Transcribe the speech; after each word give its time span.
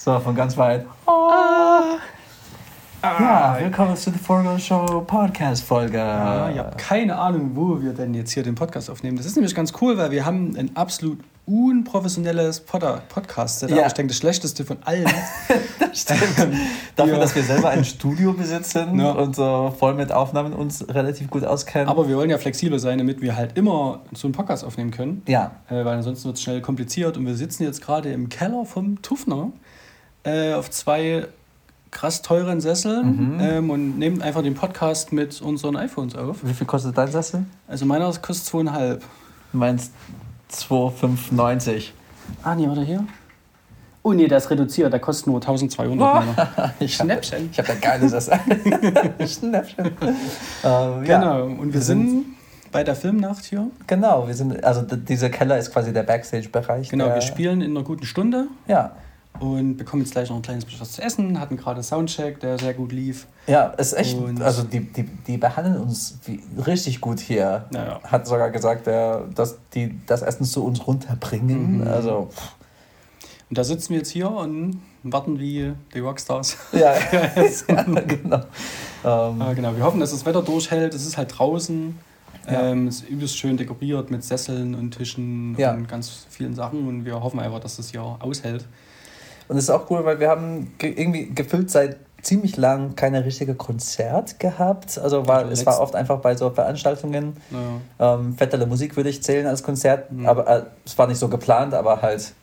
So, 0.00 0.16
von 0.20 0.32
ganz 0.36 0.56
weit. 0.56 0.86
Ah. 1.06 1.98
Ja, 3.02 3.58
willkommen 3.60 3.96
zu 3.96 4.12
der 4.12 4.20
Forgo 4.20 4.56
Show 4.56 5.02
Podcast 5.04 5.64
Folge. 5.64 5.98
Ja, 5.98 6.48
ich 6.50 6.56
habe 6.56 6.76
keine 6.76 7.16
Ahnung, 7.16 7.50
wo 7.54 7.82
wir 7.82 7.92
denn 7.94 8.14
jetzt 8.14 8.30
hier 8.30 8.44
den 8.44 8.54
Podcast 8.54 8.90
aufnehmen. 8.90 9.16
Das 9.16 9.26
ist 9.26 9.34
nämlich 9.34 9.56
ganz 9.56 9.72
cool, 9.80 9.98
weil 9.98 10.12
wir 10.12 10.24
haben 10.24 10.54
ein 10.56 10.76
absolut 10.76 11.18
unprofessionelles 11.46 12.60
Pod 12.60 12.84
Podcast. 13.08 13.62
Ja. 13.62 13.88
Ich 13.88 13.92
denke, 13.92 14.10
das 14.10 14.18
schlechteste 14.18 14.64
von 14.64 14.76
allen. 14.84 15.04
das 15.80 16.00
stimmt. 16.00 16.54
Dafür, 16.94 17.14
ja. 17.14 17.18
dass 17.18 17.34
wir 17.34 17.42
selber 17.42 17.70
ein 17.70 17.84
Studio 17.84 18.34
besitzen 18.34 19.00
ja. 19.00 19.10
und 19.10 19.34
so 19.34 19.74
voll 19.76 19.94
mit 19.94 20.12
Aufnahmen 20.12 20.52
uns 20.52 20.88
relativ 20.88 21.28
gut 21.28 21.42
auskennen. 21.42 21.88
Aber 21.88 22.08
wir 22.08 22.16
wollen 22.16 22.30
ja 22.30 22.38
flexibel 22.38 22.78
sein, 22.78 22.98
damit 22.98 23.20
wir 23.20 23.34
halt 23.34 23.58
immer 23.58 24.02
so 24.12 24.28
einen 24.28 24.32
Podcast 24.32 24.64
aufnehmen 24.64 24.92
können. 24.92 25.22
Ja. 25.26 25.56
Äh, 25.68 25.84
weil 25.84 25.96
ansonsten 25.96 26.26
wird 26.26 26.36
es 26.36 26.42
schnell 26.44 26.60
kompliziert. 26.60 27.16
Und 27.16 27.26
wir 27.26 27.34
sitzen 27.34 27.64
jetzt 27.64 27.82
gerade 27.82 28.12
im 28.12 28.28
Keller 28.28 28.64
vom 28.64 29.02
Tufner 29.02 29.50
äh, 30.28 30.54
auf 30.54 30.70
zwei 30.70 31.26
krass 31.90 32.22
teuren 32.22 32.60
Sesseln 32.60 33.34
mhm. 33.34 33.40
ähm, 33.40 33.70
und 33.70 33.98
nehmen 33.98 34.20
einfach 34.20 34.42
den 34.42 34.54
Podcast 34.54 35.12
mit 35.12 35.40
unseren 35.40 35.76
iPhones 35.76 36.14
auf. 36.14 36.38
Wie 36.42 36.52
viel 36.52 36.66
kostet 36.66 36.98
dein 36.98 37.08
Sessel? 37.08 37.44
Also 37.66 37.86
meiner 37.86 38.06
kostet 38.12 38.44
zweieinhalb. 38.46 39.02
Meins 39.52 39.90
2,95. 40.52 41.90
Ah, 42.42 42.54
nee, 42.54 42.68
warte 42.68 42.82
hier. 42.82 43.04
Oh 44.02 44.12
nee, 44.12 44.28
der 44.28 44.38
ist 44.38 44.50
reduziert, 44.50 44.92
der 44.92 45.00
kostet 45.00 45.26
nur 45.26 45.36
1200 45.36 46.24
oh. 46.26 46.86
Schnäppchen. 46.86 47.48
Ich 47.50 47.58
habe 47.58 47.68
hab 47.68 47.74
ein 47.76 47.80
geiles 47.80 48.12
Sessel. 48.12 48.38
Schnäppchen. 49.26 49.86
Ähm, 50.64 51.04
genau, 51.04 51.44
und 51.44 51.68
wir, 51.68 51.74
wir 51.74 51.82
sind, 51.82 52.08
sind 52.08 52.26
bei 52.70 52.84
der 52.84 52.94
Filmnacht 52.94 53.44
hier. 53.46 53.68
Genau, 53.86 54.26
wir 54.26 54.34
sind, 54.34 54.62
also 54.62 54.82
dieser 54.82 55.30
Keller 55.30 55.58
ist 55.58 55.72
quasi 55.72 55.92
der 55.92 56.02
Backstage-Bereich. 56.02 56.90
Genau, 56.90 57.06
wir 57.06 57.22
spielen 57.22 57.62
in 57.62 57.70
einer 57.70 57.84
guten 57.84 58.04
Stunde. 58.04 58.48
Ja 58.66 58.92
und 59.40 59.76
bekommen 59.76 60.02
jetzt 60.02 60.12
gleich 60.12 60.28
noch 60.28 60.36
ein 60.36 60.42
kleines 60.42 60.64
bisschen 60.64 60.80
was 60.80 60.92
zu 60.92 61.02
essen. 61.02 61.38
Hatten 61.40 61.56
gerade 61.56 61.82
Soundcheck, 61.82 62.40
der 62.40 62.58
sehr 62.58 62.74
gut 62.74 62.92
lief. 62.92 63.26
Ja, 63.46 63.66
ist 63.68 63.92
echt. 63.92 64.16
Und 64.16 64.42
also 64.42 64.62
die, 64.62 64.80
die, 64.80 65.04
die 65.04 65.36
behandeln 65.36 65.80
uns 65.80 66.18
wie, 66.24 66.42
richtig 66.66 67.00
gut 67.00 67.20
hier. 67.20 67.66
Ja. 67.72 68.00
Hat 68.02 68.26
sogar 68.26 68.50
gesagt, 68.50 68.86
der, 68.86 69.24
dass 69.34 69.58
die 69.74 69.98
das 70.06 70.22
Essen 70.22 70.44
zu 70.44 70.64
uns 70.64 70.86
runterbringen. 70.86 71.80
Mhm. 71.80 71.86
Also. 71.86 72.28
Und 73.48 73.56
da 73.56 73.64
sitzen 73.64 73.90
wir 73.90 73.98
jetzt 73.98 74.10
hier 74.10 74.30
und 74.30 74.82
warten 75.02 75.38
wie 75.38 75.72
die 75.94 76.00
Rockstars. 76.00 76.56
Ja, 76.72 76.94
ja 77.68 77.82
genau. 77.82 78.40
Ähm, 79.04 79.40
äh, 79.40 79.54
genau. 79.54 79.76
Wir 79.76 79.84
hoffen, 79.84 80.00
dass 80.00 80.10
das 80.10 80.26
Wetter 80.26 80.42
durchhält. 80.42 80.94
Es 80.94 81.06
ist 81.06 81.16
halt 81.16 81.38
draußen. 81.38 81.98
Ja. 82.46 82.70
Ähm, 82.70 82.88
es 82.88 83.02
ist 83.02 83.08
übelst 83.08 83.36
schön 83.36 83.56
dekoriert 83.56 84.10
mit 84.10 84.24
Sesseln 84.24 84.74
und 84.74 84.92
Tischen 84.92 85.54
ja. 85.58 85.72
und 85.72 85.88
ganz 85.88 86.26
vielen 86.30 86.54
Sachen. 86.54 86.86
Und 86.88 87.04
wir 87.04 87.22
hoffen 87.22 87.40
einfach, 87.40 87.60
dass 87.60 87.76
das 87.76 87.90
hier 87.90 88.02
aushält. 88.02 88.66
Und 89.48 89.56
es 89.56 89.64
ist 89.64 89.70
auch 89.70 89.90
cool, 89.90 90.04
weil 90.04 90.20
wir 90.20 90.28
haben 90.28 90.72
ge 90.78 90.90
irgendwie 90.90 91.30
gefühlt 91.34 91.70
seit 91.70 91.96
ziemlich 92.22 92.56
lang 92.56 92.96
keine 92.96 93.24
richtige 93.24 93.54
Konzert 93.54 94.40
gehabt. 94.40 94.98
Also 94.98 95.26
war, 95.26 95.50
es 95.50 95.64
war 95.64 95.80
oft 95.80 95.94
einfach 95.94 96.18
bei 96.18 96.36
so 96.36 96.50
Veranstaltungen. 96.50 97.36
Ja. 97.98 98.14
Ähm, 98.14 98.38
Vettele 98.38 98.66
Musik 98.66 98.96
würde 98.96 99.08
ich 99.08 99.22
zählen 99.22 99.46
als 99.46 99.62
Konzert, 99.62 100.10
mhm. 100.12 100.26
aber 100.26 100.46
äh, 100.48 100.62
es 100.84 100.98
war 100.98 101.06
nicht 101.06 101.18
so 101.18 101.28
geplant, 101.28 101.74
aber 101.74 102.02
halt 102.02 102.34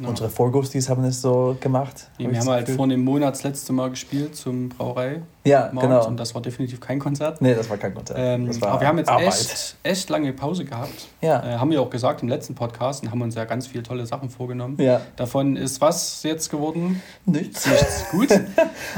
ja. 0.00 0.08
Unsere 0.08 0.30
Vorghosties 0.30 0.88
haben 0.88 1.04
es 1.04 1.20
so 1.20 1.56
gemacht. 1.60 2.08
Ja, 2.18 2.30
wir 2.30 2.38
haben 2.38 2.48
halt 2.48 2.60
Gefühl. 2.66 2.76
vor 2.76 2.84
einem 2.84 3.04
Monat 3.04 3.34
das 3.34 3.42
letzte 3.42 3.72
Mal 3.72 3.90
gespielt 3.90 4.34
zum 4.34 4.70
Brauerei. 4.70 5.22
Ja, 5.44 5.70
Markt, 5.72 5.88
genau. 5.88 6.06
Und 6.06 6.18
das 6.18 6.34
war 6.34 6.42
definitiv 6.42 6.80
kein 6.80 6.98
Konzert. 6.98 7.40
Nee, 7.40 7.54
das 7.54 7.68
war 7.68 7.76
kein 7.76 7.94
Konzert. 7.94 8.18
Ähm, 8.20 8.60
war 8.60 8.70
aber 8.70 8.80
wir 8.80 8.88
haben 8.88 8.98
jetzt 8.98 9.10
echt, 9.10 9.76
echt 9.82 10.10
lange 10.10 10.32
Pause 10.32 10.64
gehabt. 10.64 11.08
Ja. 11.20 11.42
Äh, 11.42 11.58
haben 11.58 11.70
wir 11.70 11.80
auch 11.82 11.90
gesagt 11.90 12.22
im 12.22 12.28
letzten 12.28 12.54
Podcast 12.54 13.02
und 13.02 13.10
haben 13.10 13.20
uns 13.20 13.34
ja 13.34 13.44
ganz 13.44 13.66
viele 13.66 13.82
tolle 13.82 14.06
Sachen 14.06 14.30
vorgenommen. 14.30 14.76
Ja. 14.80 15.00
Davon 15.16 15.56
ist 15.56 15.80
was 15.80 16.22
jetzt 16.22 16.50
geworden? 16.50 17.02
Nichts. 17.26 17.66
Nichts. 17.66 18.04
Gut. 18.10 18.28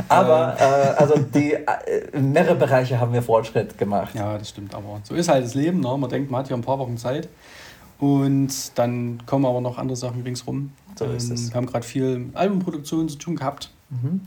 aber 0.09 0.57
äh, 0.59 1.01
also 1.01 1.17
die 1.19 1.55
äh, 1.55 2.19
mehrere 2.19 2.55
Bereiche 2.55 3.01
haben 3.01 3.13
wir 3.13 3.23
Fortschritt 3.23 3.77
gemacht. 3.79 4.15
Ja, 4.15 4.39
das 4.39 4.51
stimmt. 4.51 4.75
Aber 4.75 5.01
so 5.03 5.15
ist 5.15 5.29
halt 5.29 5.45
das 5.45 5.55
Leben. 5.55 5.81
Ne? 5.81 5.97
Man 5.97 6.11
denkt, 6.11 6.31
man 6.31 6.41
hat 6.41 6.51
ja 6.51 6.57
ein 6.57 6.63
paar 6.63 6.79
Wochen 6.79 6.97
Zeit. 6.97 7.29
Und 8.03 8.77
dann 8.77 9.23
kommen 9.27 9.47
aber 9.47 9.61
noch 9.61 9.79
andere 9.79 9.95
Sachen 9.95 10.23
ringsrum. 10.23 10.73
So 10.99 11.05
ist 11.07 11.29
ähm, 11.29 11.35
es. 11.35 11.51
Wir 11.51 11.55
haben 11.57 11.67
gerade 11.67 11.87
viel 11.87 12.31
Albumproduktion 12.35 13.09
zu 13.09 13.17
tun 13.17 13.37
gehabt. 13.37 13.71
Mhm. 13.91 14.21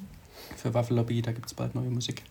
Für 0.55 0.73
Waffellobby, 0.73 1.21
da 1.21 1.31
gibt 1.31 1.47
es 1.47 1.53
bald 1.53 1.75
neue 1.75 1.89
Musik. 1.89 2.23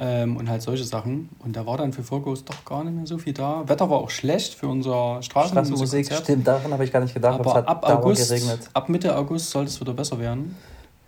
Ähm, 0.00 0.36
und 0.36 0.48
halt 0.48 0.62
solche 0.62 0.84
Sachen. 0.84 1.28
Und 1.40 1.56
da 1.56 1.66
war 1.66 1.76
dann 1.76 1.92
für 1.92 2.04
Vorgos 2.04 2.44
doch 2.44 2.64
gar 2.64 2.84
nicht 2.84 2.94
mehr 2.94 3.06
so 3.06 3.18
viel 3.18 3.32
da. 3.32 3.68
Wetter 3.68 3.90
war 3.90 3.98
auch 3.98 4.10
schlecht 4.10 4.54
für 4.54 4.68
unser 4.68 5.20
Straßenmusik. 5.22 6.06
Straßenmusik 6.06 6.12
stimmt, 6.12 6.46
daran 6.46 6.72
habe 6.72 6.84
ich 6.84 6.92
gar 6.92 7.00
nicht 7.00 7.14
gedacht. 7.14 7.40
Aber, 7.40 7.56
aber 7.56 7.68
ab, 7.68 7.88
August, 7.88 8.28
geregnet. 8.28 8.70
ab 8.72 8.88
Mitte 8.88 9.16
August 9.16 9.50
sollte 9.50 9.70
es 9.70 9.80
wieder 9.80 9.94
besser 9.94 10.18
werden. 10.20 10.54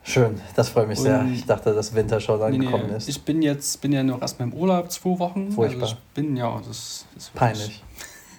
Schön, 0.02 0.41
das 0.56 0.70
freut 0.70 0.88
mich 0.88 0.98
und 0.98 1.04
sehr. 1.04 1.25
Ich 1.32 1.44
dachte, 1.44 1.75
dass 1.75 1.94
Winter 1.94 2.20
schon 2.20 2.41
angekommen 2.41 2.84
nee, 2.84 2.91
nee. 2.92 2.97
ist. 2.97 3.08
Ich 3.08 3.22
bin 3.22 3.42
jetzt 3.42 3.81
bin 3.81 3.92
ja 3.92 4.02
noch 4.02 4.20
erst 4.20 4.41
mal 4.41 4.47
im 4.47 4.54
Urlaub, 4.54 4.91
zwei 4.91 5.19
Wochen. 5.19 5.52
Furchtbar. 5.52 5.82
Also 5.82 5.94
ich 5.94 6.14
bin, 6.14 6.37
ja, 6.37 6.60
das 6.66 7.04
ist 7.16 7.34
peinlich. 7.34 7.82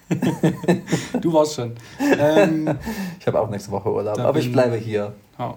du 1.20 1.32
warst 1.32 1.54
schon. 1.54 1.74
Ähm, 2.00 2.76
ich 3.18 3.26
habe 3.26 3.40
auch 3.40 3.48
nächste 3.48 3.70
Woche 3.70 3.90
Urlaub, 3.90 4.18
aber 4.18 4.32
bin, 4.34 4.42
ich 4.42 4.52
bleibe 4.52 4.76
hier. 4.76 5.12
Ja, 5.38 5.54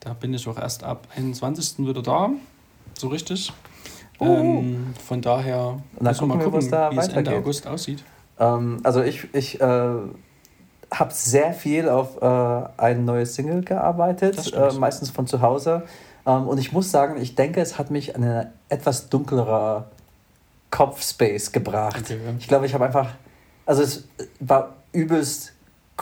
da 0.00 0.12
bin 0.14 0.34
ich 0.34 0.46
auch 0.48 0.58
erst 0.58 0.82
ab 0.84 1.06
21. 1.16 1.86
wieder 1.86 2.02
da, 2.02 2.30
so 2.98 3.08
richtig. 3.08 3.52
Uh. 4.20 4.24
Ähm, 4.24 4.94
von 5.04 5.20
daher 5.20 5.80
müssen 6.00 6.20
wir 6.20 6.36
mal 6.36 6.44
gucken, 6.44 6.62
wie 6.62 6.96
es 6.98 7.08
Ende 7.08 7.36
August 7.36 7.66
aussieht. 7.66 8.04
Ähm, 8.38 8.80
also 8.82 9.02
ich, 9.02 9.32
ich 9.34 9.60
äh, 9.60 9.64
habe 9.64 11.12
sehr 11.12 11.52
viel 11.52 11.88
auf 11.88 12.20
äh, 12.20 12.68
ein 12.76 13.04
neues 13.04 13.34
Single 13.34 13.62
gearbeitet, 13.62 14.52
äh, 14.52 14.72
meistens 14.74 15.10
von 15.10 15.26
zu 15.26 15.40
Hause. 15.40 15.84
Ähm, 16.26 16.46
und 16.46 16.58
ich 16.58 16.72
muss 16.72 16.90
sagen, 16.90 17.20
ich 17.20 17.34
denke, 17.34 17.60
es 17.60 17.78
hat 17.78 17.90
mich 17.90 18.14
an 18.14 18.22
eine 18.22 18.52
etwas 18.68 19.08
dunklere 19.08 19.86
Kopfspace 20.70 21.52
gebracht. 21.52 22.02
Okay. 22.04 22.18
Ich 22.38 22.48
glaube, 22.48 22.66
ich 22.66 22.74
habe 22.74 22.84
einfach 22.84 23.10
also 23.66 23.82
es 23.82 24.08
war 24.40 24.76
übelst 24.92 25.52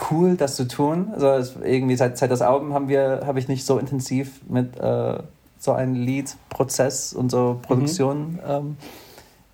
cool, 0.09 0.35
das 0.35 0.55
zu 0.55 0.67
tun. 0.67 1.11
Also 1.13 1.59
irgendwie 1.63 1.95
seit, 1.95 2.17
seit 2.17 2.31
das 2.31 2.41
Album 2.41 2.73
haben 2.73 2.87
wir, 2.87 3.21
habe 3.25 3.39
ich 3.39 3.47
nicht 3.47 3.65
so 3.65 3.77
intensiv 3.77 4.41
mit 4.47 4.79
äh, 4.79 5.19
so 5.59 5.73
einem 5.73 5.93
Liedprozess 5.93 7.13
und 7.13 7.29
so 7.29 7.59
Produktion 7.61 8.33
mhm. 8.33 8.39
ähm, 8.47 8.77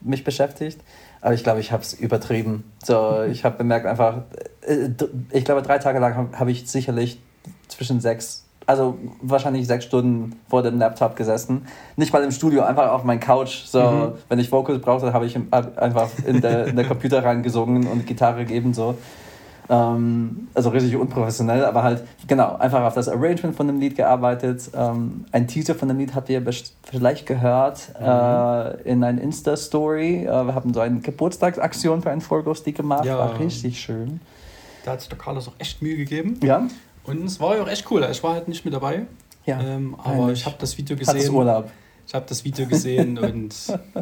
mich 0.02 0.24
beschäftigt. 0.24 0.80
Aber 1.22 1.34
ich 1.34 1.44
glaube, 1.44 1.60
ich 1.60 1.72
habe 1.72 1.84
es 1.84 1.94
übertrieben. 1.94 2.64
So, 2.84 3.24
ich 3.30 3.44
habe 3.44 3.58
bemerkt 3.58 3.86
einfach, 3.86 4.24
äh, 4.62 4.90
ich 5.32 5.46
glaube, 5.46 5.62
drei 5.62 5.80
Tage 5.80 6.00
lang 6.00 6.16
habe 6.16 6.40
hab 6.40 6.48
ich 6.48 6.70
sicherlich 6.70 7.20
zwischen 7.68 8.00
sechs 8.00 8.47
also 8.68 8.98
wahrscheinlich 9.22 9.66
sechs 9.66 9.86
Stunden 9.86 10.40
vor 10.50 10.62
dem 10.62 10.78
Laptop 10.78 11.16
gesessen. 11.16 11.66
Nicht 11.96 12.14
mal 12.14 12.24
im 12.24 12.32
Studio, 12.32 12.64
einfach 12.64 12.92
auf 12.92 13.04
meinem 13.04 13.22
Couch. 13.22 13.64
So, 13.66 13.82
mhm. 13.82 14.12
wenn 14.30 14.40
ich 14.40 14.52
Vocals 14.52 14.82
brauchte, 14.82 15.14
habe 15.14 15.26
ich 15.26 15.40
einfach 15.52 16.10
in 16.26 16.42
der, 16.42 16.68
in 16.68 16.76
der 16.76 16.86
Computer 16.86 17.24
reingesungen 17.24 17.88
und 17.88 18.06
Gitarre 18.06 18.46
gegeben. 18.46 18.74
So. 18.74 18.96
Ähm, 19.70 20.48
also 20.54 20.70
richtig 20.70 20.96
unprofessionell, 20.96 21.66
aber 21.66 21.84
halt, 21.84 22.04
genau, 22.28 22.56
einfach 22.58 22.84
auf 22.84 22.94
das 22.94 23.10
Arrangement 23.10 23.56
von 23.56 23.68
dem 23.68 23.80
Lied 23.80 23.96
gearbeitet. 23.96 24.70
Ähm, 24.76 25.26
ein 25.32 25.48
Teaser 25.48 25.76
von 25.76 25.88
dem 25.88 25.98
Lied 25.98 26.14
habt 26.16 26.30
ihr 26.30 26.44
vielleicht 26.84 27.26
gehört 27.26 27.90
mhm. 28.00 28.06
äh, 28.06 28.82
in 28.84 29.04
einer 29.04 29.22
Insta-Story. 29.22 30.26
Äh, 30.26 30.26
wir 30.26 30.56
haben 30.56 30.74
so 30.74 30.82
eine 30.82 31.00
Geburtstagsaktion 31.00 32.02
für 32.02 32.12
einen 32.12 32.22
Vorghost 32.22 32.66
gemacht. 32.66 33.06
Ja. 33.06 33.18
War 33.18 33.40
richtig 33.40 33.80
schön. 33.80 34.20
Da 34.86 34.94
hat 34.94 35.02
sich 35.02 35.10
der 35.10 35.18
Carlos 35.18 35.50
auch 35.50 35.56
echt 35.58 35.82
Mühe 35.82 35.98
gegeben. 35.98 36.40
Ja. 36.42 36.66
Und 37.08 37.26
es 37.26 37.40
war 37.40 37.56
ja 37.56 37.64
auch 37.64 37.68
echt 37.68 37.90
cool. 37.90 38.08
Ich 38.12 38.22
war 38.22 38.34
halt 38.34 38.48
nicht 38.48 38.66
mit 38.66 38.74
dabei. 38.74 39.08
Ja. 39.46 39.60
Ähm, 39.62 39.96
aber 39.98 40.32
ich 40.32 40.46
habe 40.46 40.58
das 40.60 40.78
Video 40.78 40.96
gesehen. 40.96 41.34
Urlaub. 41.34 41.70
Ich 42.06 42.14
habe 42.14 42.26
das 42.28 42.44
Video 42.44 42.66
gesehen 42.68 43.18
und 43.18 43.54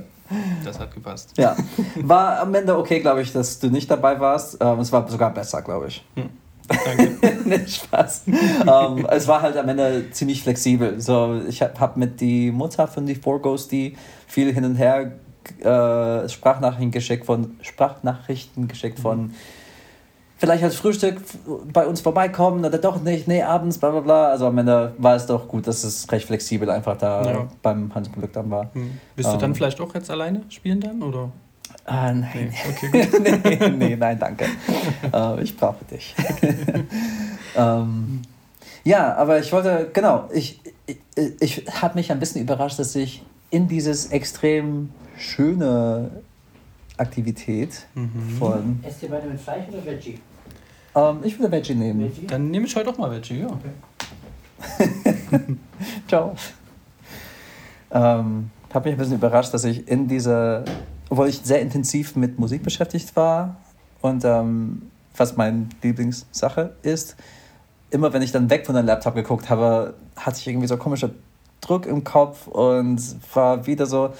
das 0.63 0.79
hat 0.79 0.93
gepasst. 0.93 1.31
Ja. 1.37 1.55
War 1.95 2.39
am 2.39 2.53
Ende 2.53 2.77
okay, 2.77 2.99
glaube 2.99 3.21
ich, 3.21 3.31
dass 3.31 3.59
du 3.59 3.69
nicht 3.69 3.89
dabei 3.89 4.19
warst. 4.19 4.57
Ähm, 4.59 4.79
es 4.79 4.91
war 4.91 5.07
sogar 5.07 5.33
besser, 5.33 5.61
glaube 5.61 5.87
ich. 5.87 6.03
Hm. 6.15 6.29
Danke. 6.67 7.37
nicht 7.49 7.75
Spaß. 7.75 8.23
ähm, 8.27 9.07
es 9.09 9.27
war 9.27 9.41
halt 9.43 9.55
am 9.57 9.69
Ende 9.69 10.09
ziemlich 10.11 10.41
flexibel. 10.41 10.99
So, 10.99 11.41
ich 11.47 11.61
habe 11.61 11.79
hab 11.79 11.97
mit 11.97 12.21
die 12.21 12.51
Mutter 12.51 12.87
von 12.87 13.05
die 13.05 13.15
Four 13.15 13.39
Ghosty 13.41 13.95
viel 14.27 14.51
hin 14.51 14.65
und 14.65 14.75
her 14.75 15.11
äh, 15.59 16.27
Sprachnachrichten 16.27 16.89
geschickt 16.89 17.25
von 17.25 17.55
Sprachnachrichten 17.61 18.67
geschickt 18.67 18.99
von 18.99 19.27
mhm 19.27 19.35
vielleicht 20.37 20.63
als 20.63 20.75
Frühstück 20.75 21.21
bei 21.71 21.85
uns 21.85 22.01
vorbeikommen 22.01 22.65
oder 22.65 22.77
doch 22.77 23.01
nicht, 23.01 23.27
nee, 23.27 23.41
abends, 23.41 23.77
bla 23.77 23.91
bla 23.91 23.99
bla. 24.01 24.27
Also 24.29 24.47
am 24.47 24.57
Ende 24.57 24.93
war 24.97 25.15
es 25.15 25.25
doch 25.25 25.47
gut, 25.47 25.67
dass 25.67 25.83
es 25.83 26.11
recht 26.11 26.27
flexibel 26.27 26.69
einfach 26.69 26.97
da 26.97 27.25
ja. 27.25 27.47
beim 27.61 27.93
Hans 27.93 28.11
Glück 28.11 28.33
dann 28.33 28.49
war. 28.49 28.69
Hm. 28.73 28.99
Willst 29.15 29.31
du 29.31 29.37
dann 29.37 29.51
ähm. 29.51 29.55
vielleicht 29.55 29.79
auch 29.79 29.93
jetzt 29.93 30.11
alleine 30.11 30.43
spielen 30.49 30.79
dann, 30.79 31.01
oder? 31.01 31.31
Ah, 31.85 32.11
nein. 32.11 32.51
Nee, 32.51 32.53
okay, 32.69 33.39
nee, 33.59 33.69
nee, 33.69 33.95
nein, 33.95 34.19
danke. 34.19 34.45
uh, 35.13 35.37
ich 35.41 35.55
brauche 35.55 35.85
dich. 35.85 36.15
ähm, 37.55 38.21
ja, 38.83 39.15
aber 39.15 39.39
ich 39.39 39.51
wollte, 39.51 39.89
genau, 39.93 40.29
ich, 40.33 40.59
ich, 40.85 41.33
ich 41.39 41.81
habe 41.81 41.95
mich 41.95 42.11
ein 42.11 42.19
bisschen 42.19 42.41
überrascht, 42.41 42.79
dass 42.79 42.95
ich 42.95 43.23
in 43.51 43.67
dieses 43.67 44.07
extrem 44.07 44.89
schöne 45.17 46.09
Aktivität 46.97 47.85
mhm. 47.93 48.29
von. 48.37 48.79
Esst 48.83 49.03
ihr 49.03 49.11
weiter 49.11 49.27
mit 49.27 49.39
Fleisch 49.39 49.67
oder 49.69 49.85
Veggie? 49.85 50.19
Ähm, 50.95 51.19
ich 51.23 51.37
würde 51.37 51.51
Veggie 51.51 51.75
nehmen. 51.75 52.01
Veggie? 52.05 52.27
Dann 52.27 52.49
nehme 52.49 52.65
ich 52.65 52.75
heute 52.75 52.89
auch 52.89 52.97
mal 52.97 53.11
Veggie, 53.11 53.41
ja. 53.41 53.47
Okay. 53.47 54.87
Ciao. 56.07 56.35
Ähm, 57.91 58.49
habe 58.73 58.89
mich 58.89 58.95
ein 58.95 58.99
bisschen 58.99 59.15
überrascht, 59.15 59.53
dass 59.53 59.63
ich 59.63 59.87
in 59.87 60.07
dieser, 60.07 60.65
obwohl 61.09 61.29
ich 61.29 61.39
sehr 61.43 61.61
intensiv 61.61 62.15
mit 62.15 62.37
Musik 62.37 62.63
beschäftigt 62.63 63.15
war 63.15 63.55
und 64.01 64.23
ähm, 64.25 64.91
was 65.15 65.37
meine 65.37 65.67
Lieblingssache 65.81 66.75
ist, 66.81 67.15
immer 67.89 68.11
wenn 68.11 68.21
ich 68.21 68.33
dann 68.33 68.49
weg 68.49 68.65
von 68.65 68.75
dem 68.75 68.85
Laptop 68.85 69.15
geguckt 69.15 69.49
habe, 69.49 69.93
hatte 70.17 70.39
ich 70.39 70.47
irgendwie 70.47 70.67
so 70.67 70.75
komischer 70.75 71.11
Druck 71.61 71.85
im 71.85 72.03
Kopf 72.03 72.47
und 72.47 73.01
war 73.33 73.65
wieder 73.65 73.85
so, 73.85 74.13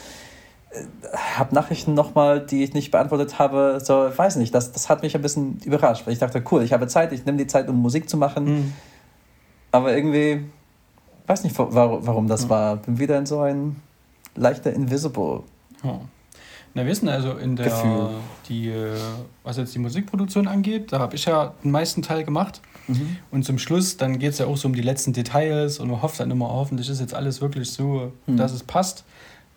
habe 1.13 1.55
Nachrichten 1.55 1.93
nochmal, 1.93 2.39
die 2.45 2.63
ich 2.63 2.73
nicht 2.73 2.91
beantwortet 2.91 3.39
habe, 3.39 3.79
so, 3.83 3.93
weiß 4.15 4.35
nicht, 4.37 4.53
das, 4.53 4.71
das 4.71 4.89
hat 4.89 5.01
mich 5.01 5.15
ein 5.15 5.21
bisschen 5.21 5.59
überrascht, 5.63 6.05
weil 6.05 6.13
ich 6.13 6.19
dachte, 6.19 6.43
cool, 6.51 6.63
ich 6.63 6.73
habe 6.73 6.87
Zeit, 6.87 7.11
ich 7.13 7.25
nehme 7.25 7.37
die 7.37 7.47
Zeit, 7.47 7.69
um 7.69 7.81
Musik 7.81 8.09
zu 8.09 8.17
machen, 8.17 8.45
mhm. 8.45 8.73
aber 9.71 9.95
irgendwie, 9.95 10.45
weiß 11.27 11.43
nicht, 11.43 11.57
warum, 11.57 12.05
warum 12.05 12.27
das 12.27 12.43
ja. 12.43 12.49
war, 12.49 12.75
bin 12.77 12.99
wieder 12.99 13.17
in 13.17 13.25
so 13.25 13.41
ein 13.41 13.77
leichter 14.35 14.73
Invisible. 14.73 15.43
Ja. 15.83 15.99
Na, 16.73 16.85
wir 16.85 16.93
sind 16.93 17.07
also 17.07 17.37
in 17.37 17.55
der, 17.55 17.67
Gefühl. 17.67 18.09
die, 18.49 18.67
äh, 18.67 18.97
was 19.43 19.55
jetzt 19.55 19.73
die 19.73 19.79
Musikproduktion 19.79 20.45
angeht, 20.45 20.91
da 20.91 20.99
habe 20.99 21.15
ich 21.15 21.23
ja 21.23 21.53
den 21.63 21.71
meisten 21.71 22.01
Teil 22.01 22.25
gemacht. 22.25 22.61
Mhm. 22.87 23.15
Und 23.31 23.45
zum 23.45 23.57
Schluss, 23.57 23.95
dann 23.95 24.19
geht 24.19 24.33
es 24.33 24.39
ja 24.39 24.45
auch 24.45 24.57
so 24.57 24.67
um 24.67 24.75
die 24.75 24.81
letzten 24.81 25.13
Details 25.13 25.79
und 25.79 25.89
man 25.89 26.01
hofft 26.01 26.19
dann 26.19 26.29
immer, 26.31 26.49
hoffentlich 26.49 26.89
ist 26.89 26.99
jetzt 26.99 27.13
alles 27.13 27.39
wirklich 27.39 27.71
so, 27.71 28.11
mhm. 28.27 28.35
dass 28.35 28.51
es 28.51 28.63
passt. 28.63 29.05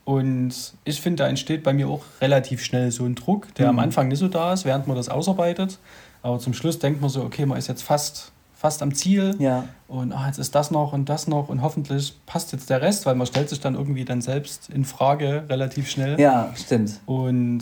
Und 0.09 0.73
ich 0.87 1.03
finde, 1.03 1.23
da 1.23 1.29
entsteht 1.29 1.63
bei 1.63 1.75
mir 1.75 1.87
auch 1.87 2.01
relativ 2.23 2.65
schnell 2.65 2.91
so 2.91 3.05
ein 3.05 3.15
Druck, 3.15 3.55
der 3.57 3.67
mhm. 3.67 3.79
am 3.79 3.85
Anfang 3.85 4.09
nicht 4.09 4.21
so 4.21 4.29
da 4.29 4.55
ist, 4.55 4.65
während 4.65 4.87
man 4.87 4.97
das 4.97 5.11
ausarbeitet. 5.11 5.79
Aber 6.23 6.39
zum 6.39 6.55
Schluss 6.55 6.79
denkt 6.79 7.03
man 7.03 7.11
so, 7.11 7.23
okay, 7.23 7.45
man 7.45 7.59
ist 7.59 7.69
jetzt 7.69 7.83
fast 7.83 8.33
fast 8.57 8.83
am 8.83 8.95
Ziel. 8.95 9.37
Ja. 9.39 9.69
Und 9.87 10.15
ach, 10.15 10.27
jetzt 10.27 10.39
ist 10.39 10.55
das 10.55 10.71
noch 10.71 10.95
und 10.95 11.11
das 11.11 11.29
noch 11.29 11.51
und 11.51 11.61
hoffentlich 11.61 12.15
passt 12.25 12.53
jetzt 12.53 12.71
der 12.71 12.81
Rest, 12.81 13.05
weil 13.05 13.17
man 13.17 13.27
stellt 13.27 13.51
sich 13.51 13.61
dann 13.61 13.75
irgendwie 13.75 14.07
dann 14.07 14.23
selbst 14.23 14.71
in 14.71 14.87
Frage 14.87 15.45
relativ 15.51 15.91
schnell. 15.91 16.19
Ja, 16.19 16.55
stimmt. 16.57 17.01
Und 17.05 17.61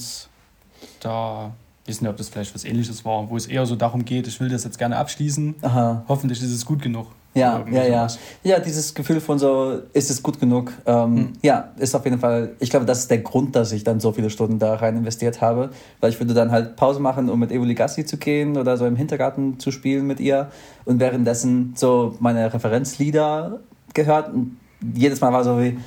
da 1.00 1.50
wissen 1.84 2.04
wir, 2.04 2.10
ob 2.10 2.16
das 2.16 2.28
vielleicht 2.28 2.54
was 2.54 2.64
ähnliches 2.64 3.04
war, 3.04 3.28
wo 3.28 3.36
es 3.36 3.46
eher 3.46 3.66
so 3.66 3.74
darum 3.74 4.04
geht, 4.04 4.28
ich 4.28 4.38
will 4.38 4.50
das 4.50 4.62
jetzt 4.62 4.78
gerne 4.78 4.98
abschließen. 4.98 5.56
Aha. 5.62 6.04
Hoffentlich 6.06 6.40
ist 6.40 6.52
es 6.52 6.64
gut 6.64 6.80
genug. 6.80 7.08
Ja, 7.36 7.64
ja, 7.70 7.84
ja. 7.84 8.06
Ja, 8.42 8.58
dieses 8.58 8.94
Gefühl 8.94 9.20
von 9.20 9.38
so, 9.38 9.80
ist 9.92 10.10
es 10.10 10.22
gut 10.22 10.40
genug? 10.40 10.72
Ähm, 10.86 11.16
hm. 11.16 11.32
Ja, 11.42 11.68
ist 11.76 11.94
auf 11.94 12.04
jeden 12.04 12.18
Fall, 12.18 12.54
ich 12.60 12.70
glaube, 12.70 12.86
das 12.86 13.00
ist 13.00 13.10
der 13.10 13.18
Grund, 13.18 13.54
dass 13.54 13.72
ich 13.72 13.84
dann 13.84 14.00
so 14.00 14.12
viele 14.12 14.30
Stunden 14.30 14.58
da 14.58 14.74
rein 14.74 14.96
investiert 14.96 15.42
habe, 15.42 15.70
weil 16.00 16.10
ich 16.10 16.18
würde 16.18 16.32
dann 16.32 16.50
halt 16.50 16.76
Pause 16.76 16.98
machen, 16.98 17.28
um 17.28 17.38
mit 17.38 17.52
Evoli 17.52 17.74
Gassi 17.74 18.06
zu 18.06 18.16
gehen 18.16 18.56
oder 18.56 18.78
so 18.78 18.86
im 18.86 18.96
Hintergarten 18.96 19.60
zu 19.60 19.70
spielen 19.70 20.06
mit 20.06 20.18
ihr. 20.18 20.48
Und 20.86 20.98
währenddessen 20.98 21.74
so 21.76 22.16
meine 22.20 22.52
Referenzlieder 22.52 23.60
gehört. 23.92 24.32
Und 24.32 24.56
jedes 24.94 25.20
Mal 25.20 25.32
war 25.32 25.44
so 25.44 25.60
wie, 25.60 25.78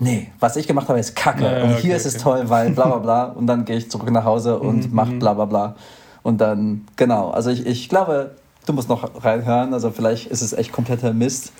nee, 0.00 0.32
was 0.40 0.56
ich 0.56 0.66
gemacht 0.66 0.88
habe, 0.88 0.98
ist 0.98 1.14
kacke. 1.14 1.44
Ja, 1.44 1.62
und 1.62 1.76
hier 1.76 1.90
okay, 1.90 1.96
ist 1.96 2.06
es 2.06 2.16
toll, 2.18 2.42
weil 2.46 2.70
bla 2.70 2.86
bla 2.86 2.98
bla. 2.98 3.24
Und 3.36 3.46
dann 3.46 3.64
gehe 3.64 3.76
ich 3.76 3.88
zurück 3.88 4.10
nach 4.10 4.24
Hause 4.24 4.58
und 4.58 4.88
mhm, 4.88 4.94
mach 4.94 5.08
mhm. 5.08 5.18
bla 5.20 5.34
bla 5.34 5.44
bla. 5.44 5.76
Und 6.22 6.40
dann, 6.40 6.86
genau, 6.96 7.30
also 7.30 7.50
ich, 7.50 7.64
ich 7.66 7.88
glaube, 7.88 8.32
Du 8.66 8.72
musst 8.72 8.88
noch 8.88 9.24
reinhören, 9.24 9.72
also 9.72 9.90
vielleicht 9.90 10.26
ist 10.26 10.42
es 10.42 10.52
echt 10.52 10.72
kompletter 10.72 11.12
Mist. 11.12 11.52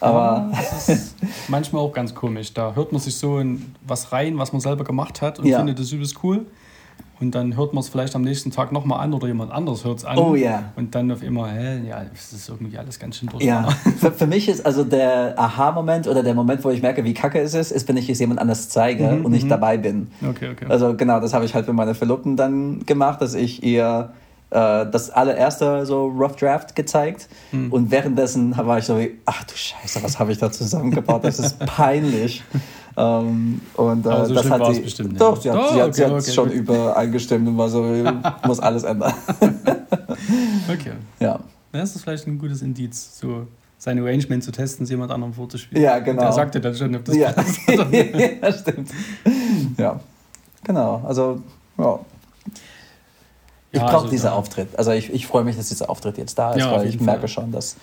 Aber 0.00 0.50
ja, 0.52 0.58
das 0.58 0.88
ist 0.88 1.16
manchmal 1.48 1.82
auch 1.82 1.92
ganz 1.92 2.14
komisch. 2.14 2.54
Da 2.54 2.74
hört 2.74 2.92
man 2.92 3.00
sich 3.00 3.16
so 3.16 3.38
in 3.38 3.74
was 3.86 4.12
rein, 4.12 4.38
was 4.38 4.52
man 4.52 4.60
selber 4.60 4.84
gemacht 4.84 5.22
hat 5.22 5.38
und 5.38 5.46
ja. 5.46 5.58
findet 5.58 5.78
das 5.78 5.92
übelst 5.92 6.22
cool. 6.22 6.46
Und 7.20 7.36
dann 7.36 7.56
hört 7.56 7.72
man 7.72 7.82
es 7.82 7.88
vielleicht 7.88 8.16
am 8.16 8.22
nächsten 8.22 8.50
Tag 8.50 8.72
nochmal 8.72 8.98
an 8.98 9.14
oder 9.14 9.28
jemand 9.28 9.52
anderes 9.52 9.84
hört 9.84 9.98
es 9.98 10.04
an. 10.04 10.18
Oh 10.18 10.34
ja. 10.34 10.72
Und 10.74 10.96
dann 10.96 11.08
auf 11.12 11.22
immer, 11.22 11.48
hä, 11.48 11.80
ja, 11.86 12.02
das 12.10 12.32
ist 12.32 12.48
irgendwie 12.48 12.76
alles 12.76 12.98
ganz 12.98 13.16
schön 13.16 13.28
durcheinander. 13.28 13.68
Ja, 13.68 13.92
für, 14.00 14.10
für 14.10 14.26
mich 14.26 14.48
ist 14.48 14.66
also 14.66 14.82
der 14.82 15.38
Aha-Moment 15.38 16.08
oder 16.08 16.24
der 16.24 16.34
Moment, 16.34 16.64
wo 16.64 16.70
ich 16.70 16.82
merke, 16.82 17.04
wie 17.04 17.14
kacke 17.14 17.38
es 17.40 17.54
ist, 17.54 17.70
ist, 17.70 17.86
wenn 17.86 17.96
ich 17.96 18.10
es 18.10 18.18
jemand 18.18 18.40
anders 18.40 18.70
zeige 18.70 19.06
mhm, 19.06 19.24
und 19.24 19.30
nicht 19.30 19.44
mhm. 19.44 19.50
dabei 19.50 19.76
bin. 19.76 20.10
Okay, 20.28 20.48
okay. 20.50 20.66
Also 20.68 20.96
genau, 20.96 21.20
das 21.20 21.32
habe 21.32 21.44
ich 21.44 21.54
halt 21.54 21.68
mit 21.68 21.76
meiner 21.76 21.94
Verlobten 21.94 22.36
dann 22.36 22.84
gemacht, 22.86 23.22
dass 23.22 23.34
ich 23.34 23.62
ihr 23.62 24.10
äh, 24.52 24.86
das 24.90 25.10
allererste 25.10 25.86
so 25.86 26.06
Rough 26.06 26.36
Draft 26.36 26.76
gezeigt. 26.76 27.28
Mhm. 27.52 27.72
Und 27.72 27.90
währenddessen 27.90 28.54
war 28.56 28.78
ich 28.78 28.84
so 28.84 28.98
wie, 28.98 29.18
ach 29.24 29.44
du 29.44 29.54
Scheiße, 29.54 30.02
was 30.02 30.18
habe 30.18 30.32
ich 30.32 30.38
da 30.38 30.52
zusammengebaut? 30.52 31.24
Das 31.24 31.38
ist 31.38 31.58
peinlich. 31.66 32.42
ähm, 32.96 33.62
und 33.74 34.06
äh, 34.06 34.26
so 34.26 34.34
das 34.34 34.50
hat 34.50 34.74
sie. 34.74 34.80
Bestimmt, 34.80 35.18
doch, 35.18 35.40
sie 35.40 35.50
hat, 35.50 35.58
oh, 35.58 35.72
sie 35.72 35.80
hat, 35.80 35.88
okay, 35.88 35.92
sie 35.92 36.04
hat 36.04 36.12
okay, 36.12 36.32
schon 36.32 36.48
okay. 36.48 36.58
übereingestimmt 36.58 37.48
und 37.48 37.56
war 37.56 37.68
so, 37.70 37.82
muss 38.46 38.60
alles 38.60 38.82
ändern. 38.82 39.14
okay. 40.70 40.92
Ja. 41.18 41.40
Das 41.72 41.96
ist 41.96 42.02
vielleicht 42.02 42.26
ein 42.26 42.38
gutes 42.38 42.60
Indiz, 42.60 43.18
so 43.18 43.46
sein 43.78 43.98
Arrangement 43.98 44.44
zu 44.44 44.52
testen, 44.52 44.84
jemand 44.84 45.10
anderem 45.10 45.32
vorzuspielen. 45.32 45.82
Ja, 45.82 45.98
genau. 45.98 46.22
Er 46.22 46.32
sagte 46.32 46.60
dann 46.60 46.74
schon, 46.74 46.94
ob 46.94 47.06
das 47.06 47.16
ja. 47.16 47.32
passt. 47.32 47.58
ja, 47.66 48.52
stimmt. 48.52 48.90
Ja, 49.78 49.98
genau. 50.62 51.02
Also, 51.06 51.40
ja. 51.78 51.98
Ich 53.72 53.80
ja, 53.80 53.86
brauche 53.86 53.96
also, 53.96 54.10
diesen 54.10 54.26
ja. 54.26 54.32
Auftritt. 54.34 54.78
Also 54.78 54.92
ich, 54.92 55.12
ich 55.12 55.26
freue 55.26 55.44
mich, 55.44 55.56
dass 55.56 55.68
dieser 55.68 55.88
Auftritt 55.88 56.18
jetzt 56.18 56.38
da 56.38 56.52
ist, 56.52 56.60
ja, 56.60 56.72
weil 56.72 56.86
ich 56.86 56.96
Fall. 56.96 57.06
merke 57.06 57.26
schon, 57.26 57.50
dass 57.52 57.76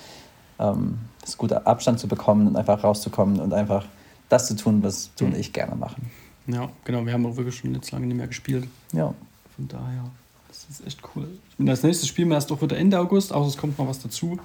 ähm, 0.59 0.99
es 1.23 1.37
guter 1.37 1.65
Abstand 1.65 1.99
zu 1.99 2.07
bekommen 2.07 2.47
und 2.47 2.55
einfach 2.55 2.83
rauszukommen 2.83 3.39
und 3.39 3.53
einfach 3.53 3.85
das 4.29 4.47
zu 4.47 4.55
tun, 4.55 4.83
was 4.83 5.09
du 5.17 5.25
mhm. 5.25 5.33
und 5.33 5.39
ich 5.39 5.51
gerne 5.51 5.75
machen. 5.75 6.11
Ja, 6.47 6.69
genau. 6.85 7.05
Wir 7.05 7.13
haben 7.13 7.25
auch 7.25 7.35
wirklich 7.35 7.55
schon 7.55 7.73
jetzt 7.73 7.91
lange 7.91 8.05
nicht 8.05 8.17
mehr 8.17 8.27
gespielt. 8.27 8.67
Ja. 8.91 9.13
Von 9.55 9.67
daher, 9.67 10.05
das 10.47 10.65
ist 10.69 10.85
echt 10.85 11.01
cool. 11.15 11.27
Das 11.57 11.83
nächste 11.83 12.05
Spiel 12.05 12.25
wir 12.25 12.35
erst 12.35 12.51
auch 12.51 12.61
wieder 12.61 12.77
Ende 12.77 12.99
August, 12.99 13.33
außer 13.33 13.49
es 13.49 13.57
kommt 13.57 13.77
noch 13.77 13.87
was 13.87 13.99
dazu. 13.99 14.39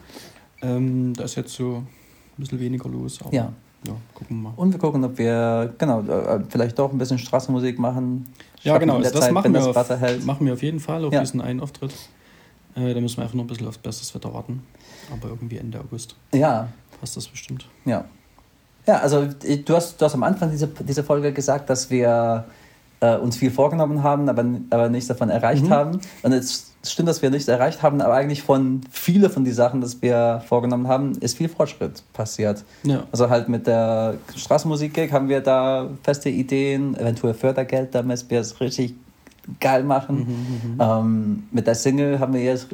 Ähm, 0.63 1.13
da 1.15 1.25
ist 1.25 1.35
jetzt 1.35 1.53
so 1.53 1.77
ein 1.77 1.87
bisschen 2.39 2.59
weniger 2.59 2.89
los. 2.89 3.21
ja. 3.31 3.53
Ja, 3.87 3.95
gucken 4.15 4.37
wir 4.37 4.51
mal. 4.51 4.53
Und 4.57 4.73
wir 4.73 4.79
gucken, 4.79 5.05
ob 5.05 5.19
wir, 5.19 5.75
genau, 5.79 6.01
äh, 6.01 6.41
vielleicht 6.49 6.79
doch 6.79 6.91
ein 6.91 6.99
bisschen 6.99 7.19
Straßenmusik 7.19 7.79
machen. 7.79 8.27
Ja, 8.63 8.79
genau, 8.79 8.97
also 8.97 9.11
das, 9.11 9.21
Zeit, 9.21 9.33
machen, 9.33 9.53
wir 9.53 9.67
auf, 9.67 10.25
machen 10.25 10.47
wir 10.47 10.55
auf 10.55 10.63
jeden 10.63 10.81
Fall 10.81 11.05
auf 11.05 11.13
ja. 11.13 11.21
diesen 11.21 11.41
einen 11.41 11.61
Auftritt. 11.61 11.93
Äh, 12.77 12.95
da 12.95 13.01
müssen 13.01 13.19
wir 13.19 13.25
einfach 13.25 13.35
noch 13.35 13.45
ein 13.45 13.47
bisschen 13.47 13.69
aufs 13.69 13.79
bestes 13.79 14.15
Wetter 14.15 14.33
warten. 14.33 14.63
Aber 15.13 15.29
irgendwie 15.29 15.59
Ende 15.59 15.81
August. 15.81 16.17
Ja. 16.33 16.69
Passt 17.01 17.17
das 17.17 17.29
bestimmt. 17.29 17.67
Ja. 17.85 18.05
Ja, 18.87 18.99
also 18.99 19.27
du 19.27 19.75
hast, 19.75 20.01
du 20.01 20.05
hast 20.05 20.15
am 20.15 20.23
Anfang 20.23 20.51
dieser, 20.51 20.67
dieser 20.67 21.05
Folge 21.05 21.33
gesagt, 21.33 21.71
dass 21.71 21.91
wir 21.91 22.45
äh, 23.05 23.17
uns 23.17 23.37
viel 23.37 23.51
vorgenommen 23.51 24.03
haben, 24.03 24.29
aber, 24.29 24.45
aber 24.71 24.89
nichts 24.89 25.09
davon 25.09 25.29
erreicht 25.29 25.65
mhm. 25.65 25.71
haben. 25.71 26.01
Und 26.23 26.33
jetzt 26.33 26.73
stimmt, 26.85 27.09
dass 27.09 27.23
wir 27.23 27.31
nichts 27.31 27.49
erreicht 27.49 27.83
haben, 27.83 28.01
aber 28.01 28.15
eigentlich 28.15 28.43
von 28.43 28.81
viele 28.91 29.31
von 29.31 29.45
den 29.45 29.55
Sachen, 29.55 29.81
die 29.81 30.03
wir 30.03 30.43
vorgenommen 30.47 30.89
haben, 30.89 31.13
ist 31.21 31.37
viel 31.37 31.49
Fortschritt 31.49 32.03
passiert. 32.13 32.65
Ja. 32.83 33.05
Also 33.13 33.29
halt 33.29 33.49
mit 33.49 33.67
der 33.67 34.15
Straßenmusik-Gig 34.37 35.13
haben 35.13 35.29
wir 35.29 35.41
da 35.41 35.89
feste 36.03 36.31
Ideen, 36.31 36.97
eventuell 36.97 37.35
Fördergeld, 37.35 37.95
damit 37.95 38.31
wir 38.31 38.41
es 38.41 38.61
richtig 38.61 38.95
geil 39.61 39.85
machen. 39.85 40.17
Mhm, 40.17 40.23
mhm, 40.23 40.75
mhm. 40.75 40.81
ähm, 40.81 41.43
mit 41.51 41.67
der 41.67 41.75
Single 41.75 42.19
haben 42.19 42.33
wir 42.33 42.43
jetzt 42.43 42.69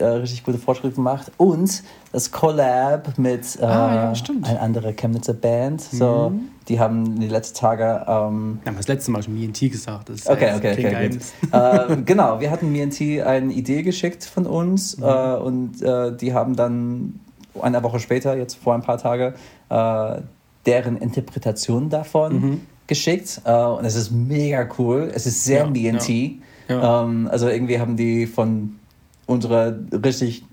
äh, 0.00 0.04
richtig 0.04 0.44
gute 0.44 0.58
Fortschritte 0.58 0.94
gemacht. 0.94 1.30
Und 1.36 1.82
das 2.12 2.30
Collab 2.30 3.18
mit 3.18 3.56
äh, 3.60 3.64
ah, 3.64 4.12
ja, 4.12 4.22
einer 4.42 4.60
anderen 4.60 4.96
Chemnitzer 4.96 5.34
Band. 5.34 5.80
So, 5.80 6.30
mhm. 6.30 6.48
Die 6.68 6.80
haben 6.80 7.20
die 7.20 7.28
letzten 7.28 7.58
Tage. 7.58 8.04
Ähm, 8.08 8.58
wir 8.62 8.70
haben 8.70 8.76
das 8.76 8.88
letzte 8.88 9.10
Mal 9.10 9.22
schon 9.22 9.34
MNT 9.34 9.70
gesagt. 9.70 10.08
Das 10.08 10.26
okay, 10.26 10.52
okay, 10.56 10.72
okay. 10.72 11.18
äh, 11.52 11.96
genau, 12.04 12.40
wir 12.40 12.50
hatten 12.50 12.72
MNT 12.72 13.22
eine 13.24 13.52
Idee 13.52 13.82
geschickt 13.82 14.24
von 14.24 14.46
uns 14.46 14.96
mhm. 14.96 15.04
äh, 15.04 15.34
und 15.36 15.82
äh, 15.82 16.16
die 16.16 16.34
haben 16.34 16.56
dann 16.56 17.20
eine 17.60 17.82
Woche 17.82 18.00
später, 18.00 18.36
jetzt 18.36 18.54
vor 18.54 18.74
ein 18.74 18.82
paar 18.82 18.98
Tagen, 18.98 19.34
äh, 19.70 20.20
deren 20.66 20.96
Interpretation 20.96 21.88
davon 21.88 22.32
mhm. 22.32 22.60
geschickt. 22.88 23.40
und 23.44 23.84
es 23.84 23.94
ist 23.94 24.10
mega 24.10 24.68
cool. 24.78 25.10
Es 25.14 25.26
ist 25.26 25.44
sehr 25.44 25.68
ja, 25.72 25.92
MNT. 25.92 26.08
Ja. 26.08 26.30
Ja. 26.68 27.02
Ähm, 27.02 27.28
also 27.30 27.48
irgendwie 27.48 27.78
haben 27.78 27.96
die 27.96 28.26
von 28.26 28.78
unsere 29.26 29.80
richtig 29.92 30.44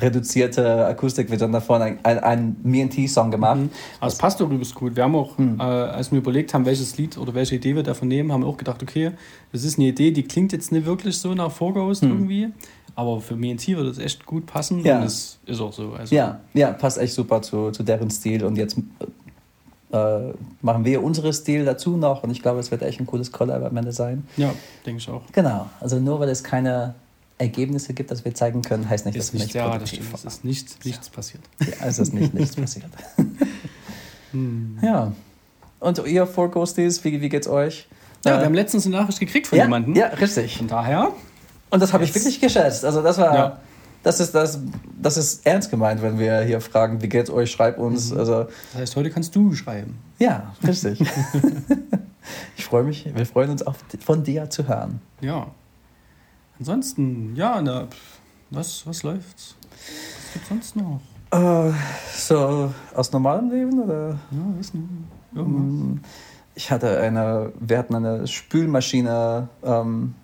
reduzierte 0.00 0.86
Akustik 0.86 1.30
wird 1.30 1.40
dann 1.40 1.52
davon 1.52 1.82
ein, 1.82 1.98
ein, 2.04 2.18
ein 2.18 2.56
MT-Song 2.62 3.30
gemacht. 3.30 3.58
Mhm. 3.58 3.70
Also 4.00 4.14
es 4.14 4.18
passt 4.18 4.40
doch 4.40 4.50
übelst 4.50 4.74
gut. 4.74 4.96
Wir 4.96 5.04
haben 5.04 5.14
auch, 5.14 5.36
mhm. 5.38 5.58
äh, 5.58 5.62
als 5.62 6.10
wir 6.10 6.18
überlegt 6.18 6.54
haben, 6.54 6.64
welches 6.66 6.96
Lied 6.96 7.18
oder 7.18 7.34
welche 7.34 7.56
Idee 7.56 7.74
wir 7.74 7.82
davon 7.82 8.08
nehmen, 8.08 8.32
haben 8.32 8.42
wir 8.42 8.46
auch 8.46 8.56
gedacht, 8.56 8.82
okay, 8.82 9.12
das 9.52 9.64
ist 9.64 9.78
eine 9.78 9.88
Idee, 9.88 10.10
die 10.10 10.22
klingt 10.22 10.52
jetzt 10.52 10.72
nicht 10.72 10.86
wirklich 10.86 11.18
so 11.18 11.34
nach 11.34 11.50
Vorghost 11.50 12.02
mhm. 12.02 12.10
irgendwie, 12.10 12.48
aber 12.94 13.20
für 13.20 13.36
MT 13.36 13.68
würde 13.68 13.90
es 13.90 13.98
echt 13.98 14.26
gut 14.26 14.46
passen 14.46 14.84
ja. 14.84 14.96
und 14.96 15.04
das 15.04 15.38
ist 15.46 15.60
auch 15.60 15.72
so. 15.72 15.92
Also 15.92 16.14
ja, 16.14 16.40
ja, 16.54 16.72
passt 16.72 16.98
echt 16.98 17.14
super 17.14 17.42
zu, 17.42 17.70
zu 17.70 17.82
deren 17.82 18.10
Stil 18.10 18.44
und 18.44 18.56
jetzt 18.56 18.78
äh, 19.92 20.18
machen 20.62 20.84
wir 20.84 21.02
unsere 21.02 21.32
Stil 21.32 21.64
dazu 21.64 21.96
noch 21.96 22.22
und 22.22 22.30
ich 22.30 22.42
glaube, 22.42 22.60
es 22.60 22.70
wird 22.70 22.82
echt 22.82 23.00
ein 23.00 23.06
cooles 23.06 23.32
Collab 23.32 23.64
am 23.64 23.76
Ende 23.76 23.92
sein. 23.92 24.26
Ja, 24.36 24.52
denke 24.84 25.00
ich 25.00 25.08
auch. 25.08 25.22
Genau, 25.32 25.66
also 25.80 25.98
nur 25.98 26.20
weil 26.20 26.28
es 26.28 26.44
keine 26.44 26.94
Ergebnisse 27.38 27.94
gibt, 27.94 28.10
dass 28.10 28.24
wir 28.24 28.34
zeigen 28.34 28.62
können, 28.62 28.88
heißt 28.88 29.06
nicht, 29.06 29.16
ist 29.16 29.28
dass 29.28 29.32
wir 29.32 29.40
nicht 29.40 29.54
ja, 29.54 29.68
produktiv 29.68 30.10
das 30.10 30.24
Es 30.24 30.34
ist 30.34 30.44
nichts, 30.44 30.78
nichts 30.84 31.06
ja. 31.06 31.12
passiert. 31.12 31.42
Ja, 31.60 31.86
es 31.86 31.98
ist 31.98 32.12
nicht 32.12 32.34
nichts 32.34 32.56
passiert. 32.56 32.86
hm. 34.32 34.78
Ja. 34.82 35.12
Und 35.80 36.04
ihr 36.06 36.26
Four 36.26 36.50
Ghosties, 36.50 37.04
wie, 37.04 37.20
wie 37.20 37.28
geht's 37.28 37.46
euch? 37.46 37.88
Ja, 38.24 38.34
äh, 38.34 38.38
wir 38.38 38.46
haben 38.46 38.54
letztens 38.54 38.86
eine 38.86 38.96
Nachricht 38.96 39.20
gekriegt 39.20 39.46
von 39.46 39.58
ja, 39.58 39.64
jemandem. 39.64 39.94
Ja, 39.94 40.08
richtig. 40.08 40.56
Von 40.58 40.66
daher. 40.66 41.12
Und 41.70 41.80
das 41.80 41.92
habe 41.92 42.04
ich 42.04 42.14
wirklich 42.14 42.40
geschätzt. 42.40 42.84
Also 42.84 43.02
das 43.02 43.18
war. 43.18 43.34
Ja. 43.34 43.60
das 44.02 44.20
ist, 44.20 44.34
das, 44.34 44.58
das 45.00 45.16
ist 45.16 45.46
ernst 45.46 45.70
gemeint, 45.70 46.02
wenn 46.02 46.18
wir 46.18 46.40
hier 46.40 46.60
fragen, 46.60 47.02
wie 47.02 47.08
geht's 47.08 47.30
euch, 47.30 47.50
schreib 47.50 47.78
uns. 47.78 48.10
Mhm. 48.10 48.18
Also, 48.18 48.44
das 48.72 48.80
heißt, 48.80 48.96
heute 48.96 49.10
kannst 49.10 49.36
du 49.36 49.54
schreiben. 49.54 49.98
Ja, 50.18 50.54
richtig. 50.66 51.00
ich 52.56 52.64
freue 52.64 52.82
mich, 52.82 53.08
wir 53.14 53.26
freuen 53.26 53.50
uns 53.50 53.64
auch 53.64 53.76
von 54.04 54.24
dir 54.24 54.50
zu 54.50 54.66
hören. 54.66 55.00
Ja. 55.20 55.48
Ansonsten, 56.58 57.36
ja, 57.36 57.60
na, 57.62 57.86
was, 58.50 58.86
was 58.86 59.02
läuft's? 59.02 59.56
Was 59.70 60.32
gibt's 60.32 60.48
sonst 60.48 60.76
noch? 60.76 61.00
Uh, 61.34 61.72
so 62.14 62.72
aus 62.94 63.12
normalem 63.12 63.50
Leben 63.50 63.82
oder? 63.82 64.18
Ja, 64.30 64.58
wissen. 64.58 65.06
Mm, 65.32 65.38
Irgendwas. 65.38 66.10
Ich 66.54 66.70
hatte 66.70 66.98
eine, 67.00 67.52
wir 67.60 67.78
hatten 67.78 67.94
eine 67.94 68.26
Spülmaschine 68.26 69.48
ähm, 69.62 70.14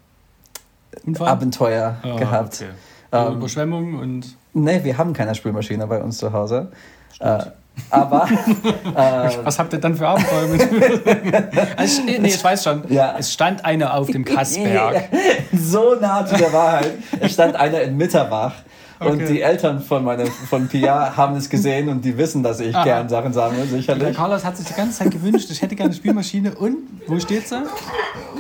Abenteuer 1.19 1.97
oh, 2.03 2.17
gehabt. 2.17 2.63
Okay. 2.63 2.71
Ähm, 3.13 3.37
Überschwemmung 3.37 3.95
und. 3.99 4.37
Nee, 4.55 4.83
wir 4.83 4.97
haben 4.97 5.13
keine 5.13 5.35
Spülmaschine 5.35 5.87
bei 5.87 6.03
uns 6.03 6.19
zu 6.19 6.33
Hause. 6.33 6.73
Äh, 7.21 7.45
aber. 7.91 8.29
äh, 8.97 9.45
Was 9.45 9.59
habt 9.59 9.73
ihr 9.73 9.81
dann 9.81 9.97
für 9.97 10.07
Abenteuer 10.07 10.47
mit? 10.49 10.63
also, 11.77 12.03
nee, 12.03 12.21
ich 12.25 12.43
weiß 12.43 12.65
schon. 12.65 12.83
Ja. 12.89 13.17
Es 13.19 13.33
stand 13.33 13.65
eine 13.65 13.93
auf 13.93 14.11
dem 14.11 14.25
Kassberg. 14.25 15.09
so 15.53 15.95
nah 16.01 16.25
zu 16.27 16.37
der 16.37 16.53
Wahrheit. 16.53 16.93
Es 17.21 17.33
stand 17.33 17.57
einer 17.57 17.81
in 17.83 17.97
Mitterbach. 17.97 18.55
Okay. 19.01 19.11
Und 19.11 19.29
die 19.29 19.41
Eltern 19.41 19.81
von, 19.81 20.05
meine, 20.05 20.27
von 20.27 20.69
Pia 20.69 21.17
haben 21.17 21.37
es 21.37 21.51
gesehen 21.51 21.89
und 21.89 22.05
die 22.05 22.17
wissen, 22.17 22.43
dass 22.43 22.61
ich 22.61 22.75
Aha. 22.75 22.85
gern 22.85 23.09
Sachen 23.09 23.33
sammle, 23.33 23.67
sicherlich. 23.67 24.05
Der 24.05 24.15
Carlos 24.15 24.45
hat 24.45 24.57
sich 24.57 24.67
die 24.67 24.75
ganze 24.75 24.99
Zeit 24.99 25.11
gewünscht, 25.11 25.51
ich 25.51 25.61
hätte 25.61 25.75
gerne 25.75 25.91
eine 25.91 25.97
Spülmaschine. 25.97 26.55
Und, 26.55 26.77
wo 27.07 27.19
steht 27.19 27.49
sie? 27.49 27.57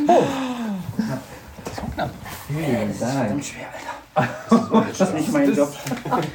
Oh. 0.06 0.22
Das 1.64 1.82
war 1.82 1.90
knapp. 1.94 2.10
Vielen 2.46 2.98
Dank. 2.98 3.44
schwer, 3.44 3.66
Alter. 3.66 3.93
Das 4.14 5.08
ist 5.08 5.14
nicht 5.14 5.32
mein 5.32 5.54
Job. 5.54 5.72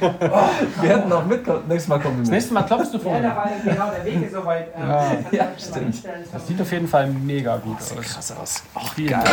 Wir 0.80 0.88
hätten 0.88 1.12
auch 1.12 1.24
mit, 1.24 1.46
nächstes 1.68 1.88
Mal 1.88 1.98
kommen. 2.00 2.20
Das 2.20 2.28
nächste 2.28 2.54
Mal 2.54 2.62
klopfst 2.62 2.92
du 2.92 2.98
vor. 2.98 3.14
Ja, 3.14 3.20
da 3.20 3.36
war 3.36 3.50
genau 3.64 3.90
der 3.90 4.04
Weg 4.04 4.30
so 4.30 4.44
weit. 4.44 4.68
Ähm, 4.76 4.84
ja, 4.84 5.24
ja 5.32 5.48
stimmt. 5.58 6.02
Das 6.32 6.46
sieht 6.46 6.60
auf 6.60 6.70
jeden 6.72 6.88
Fall 6.88 7.06
mega 7.08 7.56
gut 7.56 7.78
aus. 7.78 7.88
Sieht 7.88 8.02
krass 8.02 8.32
aus. 8.32 8.62
Ach, 8.74 8.96
wie 8.96 9.06
geil. 9.06 9.24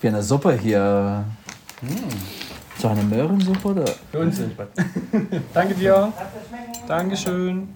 Wie 0.00 0.08
eine 0.08 0.22
Suppe 0.22 0.54
hier. 0.54 1.24
Hm. 1.80 1.88
So 2.78 2.88
eine 2.88 3.02
Möhrensuppe 3.02 3.68
oder? 3.68 3.84
Für 4.10 4.18
uns 4.18 4.38
nicht. 4.38 4.56
Danke 5.54 5.74
dir. 5.74 6.12
Dankeschön. 6.88 7.74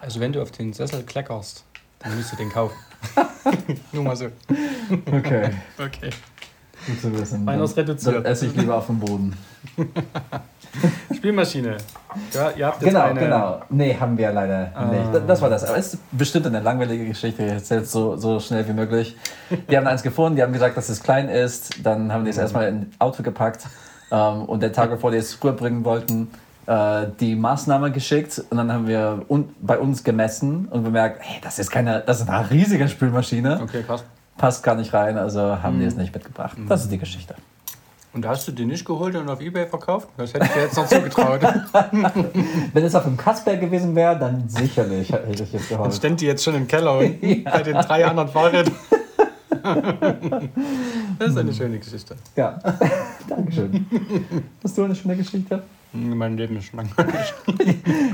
Also 0.00 0.20
wenn 0.20 0.32
du 0.32 0.40
auf 0.40 0.50
den 0.52 0.72
Sessel 0.72 1.02
kleckerst, 1.02 1.64
dann 1.98 2.16
musst 2.16 2.32
du 2.32 2.36
den 2.36 2.50
kaufen. 2.50 2.76
Nur 3.92 4.04
mal 4.04 4.16
so. 4.16 4.26
Okay. 5.12 5.50
Okay. 5.78 6.10
Gut 6.88 7.00
zu 7.02 7.20
wissen. 7.20 7.46
Ist 7.46 7.76
reduziert. 7.76 8.16
Dann 8.16 8.24
esse 8.24 8.46
ich 8.46 8.56
lieber 8.56 8.76
auf 8.76 8.86
dem 8.86 8.98
Boden. 8.98 9.36
Spielmaschine. 11.14 11.76
Ja, 12.32 12.50
ihr 12.56 12.66
habt 12.66 12.80
jetzt 12.80 12.90
genau, 12.90 13.04
eine... 13.04 13.20
genau. 13.20 13.60
Nee, 13.68 13.94
haben 13.98 14.16
wir 14.16 14.32
leider 14.32 14.72
ah. 14.74 14.86
nicht. 14.86 15.28
Das 15.28 15.42
war 15.42 15.50
das. 15.50 15.64
Aber 15.64 15.76
es 15.76 15.94
ist 15.94 16.02
bestimmt 16.12 16.46
eine 16.46 16.60
langweilige 16.60 17.04
Geschichte. 17.06 17.44
Ich 17.44 17.52
erzähle 17.52 17.82
es 17.82 17.92
so, 17.92 18.16
so 18.16 18.40
schnell 18.40 18.66
wie 18.66 18.72
möglich. 18.72 19.16
Die 19.70 19.76
haben 19.76 19.86
eins 19.86 20.02
gefunden, 20.02 20.36
die 20.36 20.42
haben 20.42 20.52
gesagt, 20.52 20.76
dass 20.78 20.88
es 20.88 21.02
klein 21.02 21.28
ist. 21.28 21.84
Dann 21.84 22.10
haben 22.10 22.24
die 22.24 22.30
es 22.30 22.36
mhm. 22.36 22.42
erstmal 22.42 22.68
in 22.68 22.90
Auto 22.98 23.22
gepackt. 23.22 23.66
Ähm, 24.10 24.44
und 24.44 24.62
der 24.62 24.72
Tag, 24.72 24.88
bevor 24.88 25.10
die 25.10 25.18
es 25.18 25.36
rüberbringen 25.42 25.84
wollten, 25.84 26.30
äh, 26.66 27.06
die 27.20 27.36
Maßnahme 27.36 27.92
geschickt. 27.92 28.42
Und 28.48 28.56
dann 28.56 28.72
haben 28.72 28.86
wir 28.86 29.26
un 29.28 29.50
bei 29.60 29.78
uns 29.78 30.04
gemessen 30.04 30.68
und 30.68 30.84
bemerkt, 30.84 31.20
hey, 31.20 31.38
das 31.42 31.58
ist 31.58 31.70
keine, 31.70 32.02
das 32.06 32.20
ist 32.20 32.30
eine 32.30 32.50
riesige 32.50 32.88
Spülmaschine. 32.88 33.60
Okay, 33.62 33.82
krass 33.82 34.04
passt 34.38 34.62
gar 34.62 34.74
nicht 34.74 34.94
rein, 34.94 35.18
also 35.18 35.40
haben 35.62 35.76
mhm. 35.76 35.80
die 35.80 35.86
es 35.86 35.96
nicht 35.96 36.14
mitgebracht. 36.14 36.56
Das 36.68 36.82
ist 36.82 36.90
die 36.90 36.98
Geschichte. 36.98 37.34
Und 38.14 38.26
hast 38.26 38.48
du 38.48 38.52
die 38.52 38.64
nicht 38.64 38.86
geholt 38.86 39.14
und 39.16 39.28
auf 39.28 39.40
Ebay 39.40 39.66
verkauft? 39.66 40.08
Das 40.16 40.32
hätte 40.32 40.46
ich 40.46 40.52
dir 40.52 40.62
jetzt 40.62 40.76
noch 40.76 40.86
zugetraut. 40.86 41.40
Wenn 42.72 42.84
es 42.84 42.94
auf 42.94 43.04
dem 43.04 43.18
Kasper 43.18 43.56
gewesen 43.56 43.94
wäre, 43.94 44.18
dann 44.18 44.48
sicherlich 44.48 45.12
hätte 45.12 45.30
ich 45.44 45.54
es 45.54 45.68
geholt. 45.68 45.86
Dann 45.86 45.92
stand 45.92 46.20
die 46.20 46.26
jetzt 46.26 46.42
schon 46.42 46.54
im 46.54 46.66
Keller 46.66 46.98
und 46.98 47.22
ja. 47.22 47.50
bei 47.50 47.62
den 47.62 47.74
drei 47.74 48.06
anderen 48.06 48.28
Fahrrädern. 48.28 48.74
das 51.18 51.28
ist 51.28 51.36
eine 51.36 51.52
schöne 51.52 51.78
Geschichte. 51.78 52.16
Ja, 52.34 52.58
Dankeschön. 53.28 53.86
Hast 54.64 54.78
du 54.78 54.84
eine 54.84 54.94
schöne 54.94 55.16
Geschichte? 55.16 55.62
Mein 55.92 56.36
Leben 56.36 56.56
ist 56.56 56.72
langweilig. 56.72 57.34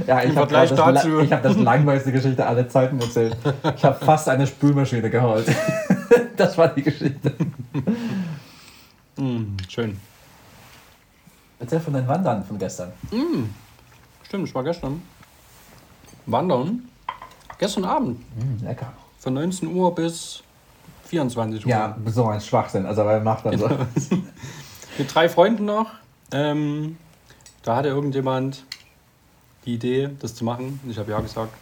ja, 0.07 0.23
ich 0.23 0.37
habe 0.37 0.53
das, 0.53 0.71
hab 0.73 1.43
das 1.43 1.57
langweiligste 1.57 2.13
Geschichte 2.13 2.47
aller 2.47 2.69
Zeiten 2.69 3.01
erzählt. 3.01 3.37
Ich 3.77 3.85
habe 3.85 4.05
fast 4.05 4.29
eine 4.29 4.47
Spülmaschine 4.47 5.11
geholt. 5.11 5.47
das 6.37 6.59
war 6.59 6.69
die 6.69 6.83
Geschichte. 6.83 7.33
Mm, 9.17 9.57
schön. 9.69 9.99
Erzähl 11.59 11.81
von 11.81 11.93
deinen 11.93 12.09
Wandern 12.09 12.45
von 12.45 12.59
gestern. 12.59 12.93
Mm, 13.11 13.45
stimmt, 14.25 14.49
ich 14.49 14.55
war 14.55 14.65
gestern. 14.65 15.03
Wandern. 16.27 16.89
Gestern 17.59 17.85
Abend. 17.85 18.19
Mm, 18.37 18.65
lecker. 18.65 18.93
Von 19.19 19.35
19 19.35 19.75
Uhr 19.75 19.95
bis 19.95 20.43
24 21.07 21.65
Uhr. 21.65 21.71
Ja, 21.71 21.97
so 22.07 22.27
ein 22.27 22.41
Schwachsinn. 22.41 22.87
Also, 22.87 23.05
wer 23.05 23.21
macht 23.21 23.47
dann 23.47 23.59
so? 23.59 23.69
Mit 24.99 25.15
drei 25.15 25.29
Freunden 25.29 25.65
noch. 25.65 25.91
Ähm, 26.33 26.97
da 27.63 27.77
hatte 27.77 27.89
irgendjemand 27.89 28.65
die 29.65 29.75
Idee, 29.75 30.11
das 30.21 30.35
zu 30.35 30.45
machen. 30.45 30.81
Ich 30.89 30.99
habe 30.99 31.11
ja 31.11 31.21
gesagt. 31.21 31.55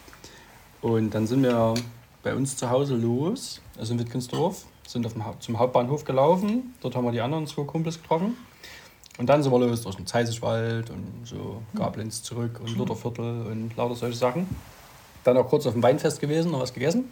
Und 0.81 1.11
dann 1.11 1.27
sind 1.27 1.43
wir 1.43 1.75
bei 2.23 2.35
uns 2.35 2.57
zu 2.57 2.69
Hause 2.69 2.95
los, 2.95 3.61
also 3.77 3.93
in 3.93 3.99
Wittgensdorf, 3.99 4.65
sind 4.87 5.05
auf 5.05 5.13
dem, 5.13 5.23
zum 5.39 5.59
Hauptbahnhof 5.59 6.05
gelaufen. 6.05 6.73
Dort 6.81 6.95
haben 6.95 7.05
wir 7.05 7.11
die 7.11 7.21
anderen 7.21 7.47
zwei 7.47 7.63
Kumpels 7.63 8.01
getroffen. 8.01 8.37
Und 9.17 9.27
dann 9.27 9.43
sind 9.43 9.51
wir 9.51 9.59
los 9.59 9.83
durch 9.83 9.95
den 9.95 10.07
Zeisischwald 10.07 10.89
und 10.89 11.25
so 11.25 11.61
Gablins 11.75 12.23
zurück 12.23 12.59
und 12.63 12.75
Lutherviertel 12.75 13.45
und 13.45 13.75
lauter 13.77 13.95
solche 13.95 14.17
Sachen. 14.17 14.47
Dann 15.23 15.37
auch 15.37 15.47
kurz 15.47 15.65
auf 15.67 15.73
dem 15.73 15.83
Weinfest 15.83 16.19
gewesen, 16.19 16.51
noch 16.51 16.61
was 16.61 16.73
gegessen. 16.73 17.05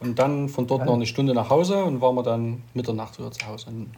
Und 0.00 0.18
dann 0.18 0.48
von 0.48 0.66
dort 0.66 0.84
noch 0.84 0.94
eine 0.94 1.06
Stunde 1.06 1.34
nach 1.34 1.50
Hause 1.50 1.82
und 1.84 2.00
waren 2.00 2.14
wir 2.14 2.22
dann 2.22 2.62
Mitternacht 2.74 3.18
wieder 3.18 3.32
zu 3.32 3.46
Hause. 3.46 3.70
Und 3.70 3.90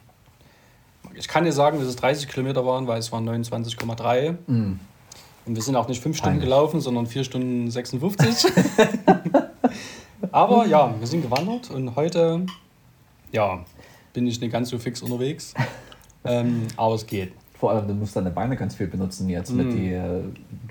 ich 1.15 1.27
kann 1.27 1.45
dir 1.45 1.51
sagen, 1.51 1.79
dass 1.79 1.87
es 1.87 1.95
30 1.97 2.27
Kilometer 2.27 2.65
waren, 2.65 2.87
weil 2.87 2.99
es 2.99 3.11
waren 3.11 3.27
29,3. 3.27 4.37
Mm. 4.47 4.79
Und 5.45 5.55
wir 5.55 5.61
sind 5.61 5.75
auch 5.75 5.87
nicht 5.87 6.01
5 6.01 6.17
Stunden 6.17 6.39
gelaufen, 6.39 6.81
sondern 6.81 7.07
4 7.07 7.23
Stunden 7.23 7.71
56. 7.71 8.51
Aber 10.31 10.65
ja, 10.65 10.93
wir 10.97 11.07
sind 11.07 11.21
gewandert 11.21 11.69
und 11.71 11.95
heute 11.95 12.45
ja, 13.31 13.63
bin 14.13 14.27
ich 14.27 14.39
nicht 14.39 14.51
ganz 14.51 14.69
so 14.69 14.77
fix 14.77 15.01
unterwegs. 15.01 15.53
ähm, 16.25 16.67
aber 16.75 16.95
es 16.95 17.05
geht. 17.05 17.33
Vor 17.59 17.71
allem, 17.71 17.87
du 17.87 17.93
musst 17.93 18.15
deine 18.15 18.31
Beine 18.31 18.55
ganz 18.55 18.75
viel 18.75 18.87
benutzen 18.87 19.29
jetzt 19.29 19.51
mm. 19.51 19.57
mit 19.57 19.73
den 19.73 19.93
äh, 19.93 20.19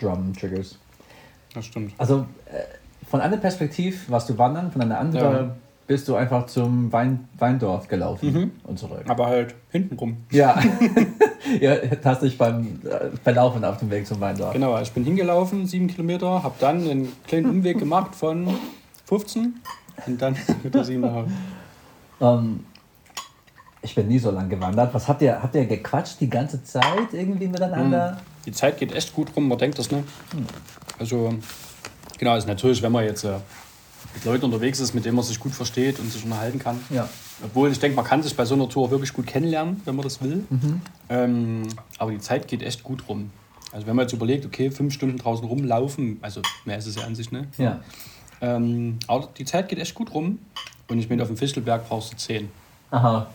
Drum-Triggers. 0.01 0.79
Das 1.53 1.67
stimmt. 1.67 1.93
Also 1.99 2.27
äh, 2.47 2.63
von 3.09 3.21
einer 3.21 3.37
Perspektive 3.37 3.97
warst 4.09 4.29
du 4.29 4.39
wandern, 4.39 4.71
von 4.71 4.83
einer 4.83 4.99
anderen 4.99 5.35
ja 5.35 5.57
bist 5.87 6.09
du 6.09 6.17
einfach 6.17 6.47
zum 6.47 6.93
Wein, 6.93 7.29
Weindorf 7.39 7.89
gelaufen 7.89 8.33
mhm. 8.33 8.51
und 8.65 8.79
zurück. 8.79 9.05
Aber 9.07 9.27
halt 9.27 9.55
hintenrum. 9.71 10.17
Ja. 10.31 10.61
ja, 11.61 11.77
hast 12.05 12.23
dich 12.23 12.37
beim 12.37 12.81
äh, 12.85 13.17
Verlaufen 13.23 13.65
auf 13.65 13.79
dem 13.79 13.91
Weg 13.91 14.07
zum 14.07 14.21
Weindorf. 14.21 14.53
Genau, 14.53 14.81
ich 14.81 14.93
bin 14.93 15.05
hingelaufen, 15.05 15.67
sieben 15.67 15.87
Kilometer, 15.87 16.43
habe 16.43 16.55
dann 16.59 16.89
einen 16.89 17.13
kleinen 17.27 17.51
Umweg 17.51 17.79
gemacht 17.79 18.15
von 18.15 18.49
15 19.07 19.55
und 20.07 20.23
dann 20.23 20.37
wieder 20.63 20.85
sieben 20.85 21.01
nach 21.01 21.15
Hause. 21.15 21.31
Um, 22.19 22.29
ähm, 22.29 22.65
ich 23.83 23.95
bin 23.95 24.09
nie 24.09 24.19
so 24.19 24.31
lang 24.31 24.49
gewandert. 24.49 24.93
Was 24.93 25.07
habt 25.07 25.23
ihr, 25.23 25.41
habt 25.41 25.55
ihr 25.55 25.65
gequatscht 25.65 26.21
die 26.21 26.29
ganze 26.29 26.63
Zeit 26.65 27.13
irgendwie 27.13 27.47
miteinander? 27.47 28.13
Hm. 28.13 28.17
Die 28.47 28.53
Zeit 28.53 28.79
geht 28.79 28.93
echt 28.93 29.15
gut 29.15 29.29
rum, 29.37 29.49
man 29.49 29.59
denkt 29.59 29.79
das, 29.79 29.91
ne? 29.91 29.99
Hm. 30.33 30.47
Also, 30.99 31.35
genau, 32.19 32.33
ist 32.33 32.37
also 32.37 32.49
natürlich, 32.49 32.83
wenn 32.83 32.91
man 32.91 33.05
jetzt 33.05 33.23
äh, 33.25 33.35
mit 34.15 34.25
Leuten 34.25 34.47
unterwegs 34.47 34.81
ist, 34.81 34.95
mit 34.95 35.05
denen 35.05 35.15
man 35.15 35.25
sich 35.25 35.39
gut 35.39 35.53
versteht 35.53 36.01
und 36.01 36.11
sich 36.11 36.25
unterhalten 36.25 36.59
kann. 36.59 36.81
Ja. 36.91 37.09
Obwohl 37.45 37.71
ich 37.71 37.79
denke, 37.79 37.97
man 37.97 38.05
kann 38.05 38.23
sich 38.23 38.35
bei 38.35 38.45
so 38.45 38.55
einer 38.55 38.69
Tour 38.69 38.91
wirklich 38.91 39.13
gut 39.13 39.27
kennenlernen, 39.27 39.83
wenn 39.85 39.95
man 39.95 40.05
das 40.05 40.23
will. 40.23 40.45
Mhm. 40.49 40.81
Ähm, 41.11 41.63
aber 41.99 42.11
die 42.11 42.19
Zeit 42.19 42.49
geht 42.49 42.63
echt 42.63 42.83
gut 42.83 43.09
rum. 43.09 43.31
Also 43.73 43.87
wenn 43.87 43.95
man 43.95 44.05
jetzt 44.05 44.15
überlegt, 44.15 44.47
okay, 44.47 44.71
fünf 44.71 44.95
Stunden 44.95 45.19
draußen 45.19 45.47
rumlaufen, 45.47 46.19
also 46.23 46.41
mehr 46.65 46.79
ist 46.79 46.87
es 46.87 46.97
ja 46.97 47.03
an 47.03 47.15
sich, 47.15 47.31
ne? 47.31 47.47
Ja. 47.59 47.81
Ähm, 48.41 48.99
aber 49.07 49.29
die 49.37 49.45
Zeit 49.45 49.69
geht 49.69 49.79
echt 49.79 49.95
gut 49.95 50.13
rum. 50.13 50.39
Und 50.89 50.99
ich 50.99 51.09
bin 51.09 51.21
auf 51.21 51.29
dem 51.29 51.37
Fischelberg 51.37 51.89
brauchst 51.89 52.13
du 52.13 52.17
zehn. 52.17 52.49
Aha. 52.91 53.27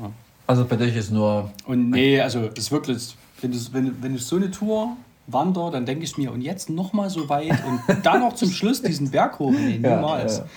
Ja. 0.00 0.10
Also 0.46 0.64
bei 0.64 0.76
dich 0.76 0.94
ist 0.94 1.10
nur. 1.10 1.50
Und 1.66 1.90
nee, 1.90 2.20
also 2.20 2.40
es 2.52 2.58
ist 2.58 2.72
wirklich, 2.72 3.16
wenn, 3.40 3.50
du, 3.50 3.58
wenn, 3.72 4.02
wenn 4.02 4.14
ich 4.14 4.24
so 4.24 4.36
eine 4.36 4.50
Tour 4.50 4.96
wandere, 5.26 5.72
dann 5.72 5.84
denke 5.84 6.04
ich 6.04 6.16
mir, 6.16 6.32
und 6.32 6.42
jetzt 6.42 6.70
nochmal 6.70 7.10
so 7.10 7.28
weit 7.28 7.58
und 7.66 7.80
dann 8.04 8.20
noch 8.20 8.34
zum 8.34 8.50
Schluss 8.50 8.80
diesen 8.80 9.10
Berg 9.10 9.38
hoch. 9.38 9.50
Nee, 9.50 9.78
niemals. 9.78 10.38
Ja, 10.38 10.44
ja. 10.44 10.50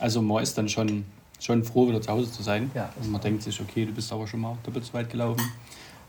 Also 0.00 0.20
man 0.20 0.42
ist 0.42 0.56
dann 0.58 0.68
schon, 0.68 1.04
schon 1.38 1.64
froh, 1.64 1.88
wieder 1.88 2.02
zu 2.02 2.10
Hause 2.10 2.30
zu 2.30 2.42
sein. 2.42 2.70
Ja. 2.74 2.90
Und 3.00 3.10
man 3.10 3.20
denkt 3.20 3.42
sich, 3.42 3.58
okay, 3.60 3.86
du 3.86 3.92
bist 3.92 4.12
aber 4.12 4.26
schon 4.26 4.40
mal 4.40 4.56
doppelt 4.62 4.84
so 4.84 4.92
weit 4.92 5.08
gelaufen. 5.08 5.42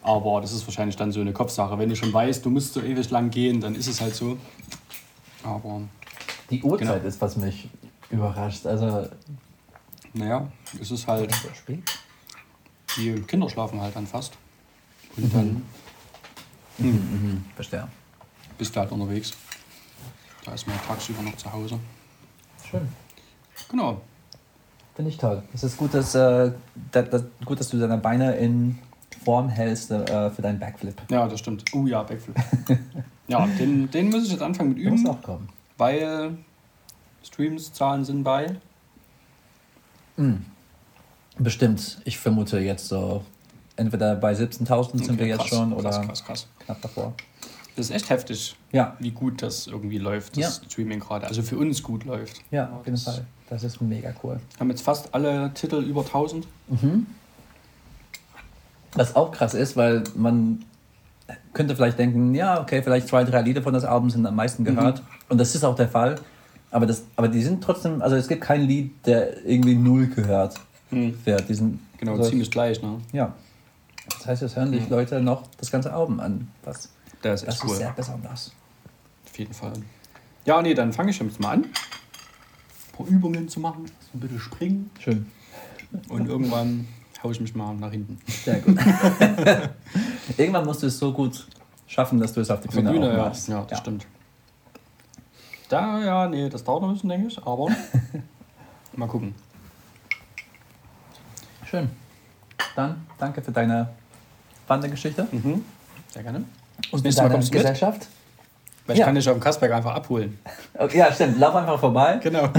Aber 0.04 0.42
das 0.42 0.52
ist 0.52 0.66
wahrscheinlich 0.66 0.96
dann 0.96 1.12
so 1.12 1.22
eine 1.22 1.32
Kopfsache. 1.32 1.78
Wenn 1.78 1.88
du 1.88 1.96
schon 1.96 2.12
weißt, 2.12 2.44
du 2.44 2.50
musst 2.50 2.74
so 2.74 2.82
ewig 2.82 3.10
lang 3.12 3.30
gehen, 3.30 3.62
dann 3.62 3.76
ist 3.76 3.88
es 3.88 4.02
halt 4.02 4.16
so. 4.16 4.38
Aber. 5.44 5.82
Die 6.52 6.62
Uhrzeit 6.62 6.88
genau. 6.98 7.08
ist, 7.08 7.22
was 7.22 7.38
mich 7.38 7.70
überrascht. 8.10 8.66
Also. 8.66 9.08
Naja, 10.14 10.52
es 10.80 10.92
ist 10.92 11.08
halt. 11.08 11.34
Die 12.98 13.14
Kinder 13.22 13.50
schlafen 13.50 13.80
halt 13.80 13.96
dann 13.96 14.06
fast. 14.06 14.34
Und 15.16 15.26
mhm. 15.26 15.32
dann 15.32 15.62
Mhm, 16.82 16.88
mhm. 16.88 17.46
Verstehe. 17.56 17.88
Bist 18.58 18.76
du 18.76 18.80
halt 18.80 18.92
unterwegs. 18.92 19.34
Da 20.46 20.54
ist 20.54 20.68
man 20.68 20.76
tagsüber 20.88 21.22
noch 21.22 21.36
zu 21.36 21.52
Hause. 21.52 21.80
Schön. 22.70 22.88
Genau. 23.70 24.02
Finde 24.96 25.12
ich 25.12 25.18
toll. 25.18 25.44
Es 25.54 25.64
ist 25.64 25.78
gut, 25.78 25.94
dass, 25.94 26.16
äh, 26.16 26.52
da, 26.92 27.02
das, 27.04 27.24
gut, 27.46 27.60
dass 27.60 27.70
du 27.70 27.80
deine 27.80 27.98
Beine 27.98 28.36
in 28.36 28.80
Form 29.24 29.50
hältst 29.50 29.92
äh, 29.92 30.30
für 30.32 30.42
deinen 30.42 30.60
Backflip. 30.60 31.02
Ja, 31.10 31.28
das 31.28 31.40
stimmt. 31.40 31.64
Oh 31.74 31.80
uh, 31.80 31.88
ja, 31.88 32.04
Backflip. 32.04 32.36
ja, 33.28 33.46
den, 33.46 33.90
den 33.92 34.10
muss 34.10 34.26
ich 34.26 34.32
jetzt 34.32 34.42
anfangen 34.42 34.70
mit 34.70 34.80
üben. 34.80 35.02
Muss 35.02 35.10
auch 35.10 35.22
kommen. 35.22 35.48
Weil 35.82 36.38
Streams-Zahlen 37.24 38.06
sind 38.06 38.24
bei. 38.24 38.56
Mhm. 40.16 40.46
Bestimmt. 41.40 42.00
Ich 42.06 42.20
vermute 42.20 42.60
jetzt 42.60 42.88
so 42.88 43.24
entweder 43.78 44.16
bei 44.16 44.34
17.000 44.34 44.92
sind 45.00 45.10
okay, 45.10 45.18
wir 45.18 45.26
jetzt 45.26 45.40
krass, 45.40 45.48
schon 45.50 45.74
oder 45.74 45.90
krass, 45.90 46.06
krass, 46.06 46.24
krass. 46.24 46.48
knapp 46.60 46.82
davor. 46.84 47.16
Das 47.76 47.90
ist 47.90 47.96
echt 47.96 48.12
heftig, 48.12 48.56
ja. 48.72 48.96
wie 49.00 49.10
gut 49.10 49.42
das 49.42 49.66
irgendwie 49.66 49.98
läuft, 49.98 50.38
das 50.38 50.60
ja. 50.60 50.70
Streaming 50.70 51.00
gerade. 51.00 51.26
Also 51.26 51.42
für 51.42 51.58
uns 51.58 51.82
gut 51.82 52.04
läuft. 52.04 52.44
Ja, 52.52 52.70
auf 52.74 52.86
jeden 52.86 53.00
Fall. 53.00 53.26
Das 53.50 53.64
ist 53.64 53.82
mega 53.82 54.14
cool. 54.22 54.40
Haben 54.60 54.70
jetzt 54.70 54.84
fast 54.84 55.16
alle 55.16 55.52
Titel 55.56 55.78
über 55.78 56.02
1000. 56.02 56.46
Mhm. 56.68 57.08
Was 58.94 59.16
auch 59.16 59.32
krass 59.32 59.56
ist, 59.56 59.76
weil 59.76 60.04
man 60.14 60.64
könnte 61.54 61.76
vielleicht 61.76 62.00
denken, 62.00 62.34
ja, 62.36 62.62
okay, 62.62 62.82
vielleicht 62.82 63.08
zwei, 63.08 63.24
drei 63.24 63.42
Lieder 63.42 63.62
von 63.62 63.74
das 63.74 63.84
Album 63.84 64.10
sind 64.10 64.26
am 64.26 64.36
meisten 64.36 64.64
gehört. 64.64 65.00
Mhm. 65.00 65.08
Und 65.30 65.38
das 65.38 65.56
ist 65.56 65.64
auch 65.64 65.76
der 65.76 65.90
Fall. 65.90 66.16
Aber, 66.72 66.86
das, 66.86 67.04
aber 67.16 67.28
die 67.28 67.42
sind 67.42 67.64
trotzdem, 67.64 68.02
also 68.02 68.16
es 68.16 68.28
gibt 68.28 68.42
kein 68.42 68.62
Lied, 68.62 69.06
der 69.06 69.46
irgendwie 69.46 69.76
null 69.76 70.08
gehört 70.08 70.56
mhm. 70.90 71.16
wird. 71.26 71.50
Die 71.50 71.54
sind 71.54 71.80
genau, 71.98 72.16
so 72.18 72.30
ziemlich 72.30 72.50
gleich, 72.50 72.82
ne? 72.82 73.00
Ja. 73.12 73.34
Das 74.10 74.26
heißt, 74.26 74.42
es 74.42 74.56
hören 74.56 74.72
sich 74.72 74.84
mhm. 74.84 74.90
Leute 74.90 75.22
noch 75.22 75.44
das 75.58 75.72
ganze 75.72 75.94
Album 75.94 76.20
an. 76.20 76.48
Was, 76.64 76.90
das 77.22 77.42
ist, 77.42 77.48
das 77.48 77.64
cool. 77.64 77.72
ist 77.72 77.78
sehr 77.78 77.92
besonders. 77.92 78.52
Auf 79.26 79.38
jeden 79.38 79.54
Fall. 79.54 79.74
Ja, 80.46 80.62
nee, 80.62 80.74
dann 80.74 80.92
fange 80.92 81.12
ich 81.12 81.20
jetzt 81.20 81.40
mal 81.40 81.52
an. 81.52 81.64
Ein 81.64 81.72
paar 82.98 83.08
Übungen 83.08 83.48
zu 83.48 83.60
machen, 83.60 83.86
so 83.86 84.18
ein 84.18 84.20
bisschen 84.22 84.40
springen. 84.40 84.90
Schön. 85.00 85.28
Und 86.10 86.28
irgendwann 86.28 86.88
haue 87.24 87.32
ich 87.32 87.40
mich 87.40 87.56
mal 87.56 87.74
nach 87.76 87.92
hinten. 87.92 88.20
Sehr 88.28 88.60
gut. 88.60 88.78
irgendwann 90.38 90.66
musst 90.66 90.84
du 90.84 90.88
es 90.88 90.98
so 90.98 91.12
gut 91.12 91.46
schaffen, 91.88 92.20
dass 92.20 92.34
du 92.34 92.42
es 92.42 92.50
auf 92.50 92.62
die 92.62 92.68
Bühne, 92.68 92.92
Bühne 92.92 93.12
ja. 93.12 93.18
machst. 93.18 93.48
Ja, 93.48 93.62
das 93.62 93.72
ja. 93.72 93.78
stimmt. 93.78 94.08
Da, 95.70 96.04
ja, 96.04 96.28
nee, 96.28 96.50
das 96.50 96.64
dauert 96.64 96.82
noch 96.82 96.90
ein 96.90 96.94
bisschen, 96.94 97.10
denke 97.10 97.28
ich, 97.28 97.38
aber 97.38 97.68
mal 98.96 99.08
gucken. 99.08 99.34
Schön. 101.66 101.90
Dann 102.76 103.08
danke 103.18 103.42
für 103.42 103.52
deine 103.52 103.90
Wandergeschichte. 104.68 105.28
Mhm. 105.32 105.64
Sehr 106.10 106.24
gerne. 106.24 106.44
Und 106.92 107.04
nächstes 107.04 107.24
Mal 107.24 107.30
kommst 107.30 107.54
du 107.54 107.58
Gesellschaft? 107.58 108.08
Weil 108.86 108.96
ich 108.96 109.00
ja. 109.00 109.06
kann 109.06 109.16
dich 109.16 109.30
auf 109.30 109.36
dem 109.36 109.42
Kasperg 109.42 109.72
einfach 109.72 109.94
abholen. 109.96 110.40
Okay, 110.74 110.98
ja, 110.98 111.14
stimmt. 111.14 111.38
Lauf 111.38 111.54
einfach 111.54 111.80
vorbei. 111.80 112.20
Genau. 112.24 112.50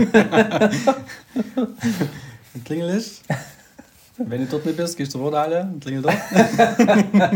klingel 2.65 2.97
ich. 2.97 3.23
Wenn 4.19 4.41
du 4.43 4.47
dort 4.47 4.67
nicht 4.67 4.77
bist, 4.77 4.97
gehst 4.97 5.15
du 5.15 5.19
zur 5.19 5.27
Worthalle 5.27 5.63
und 5.63 5.81
klingel 5.81 6.03
dort. 6.03 6.15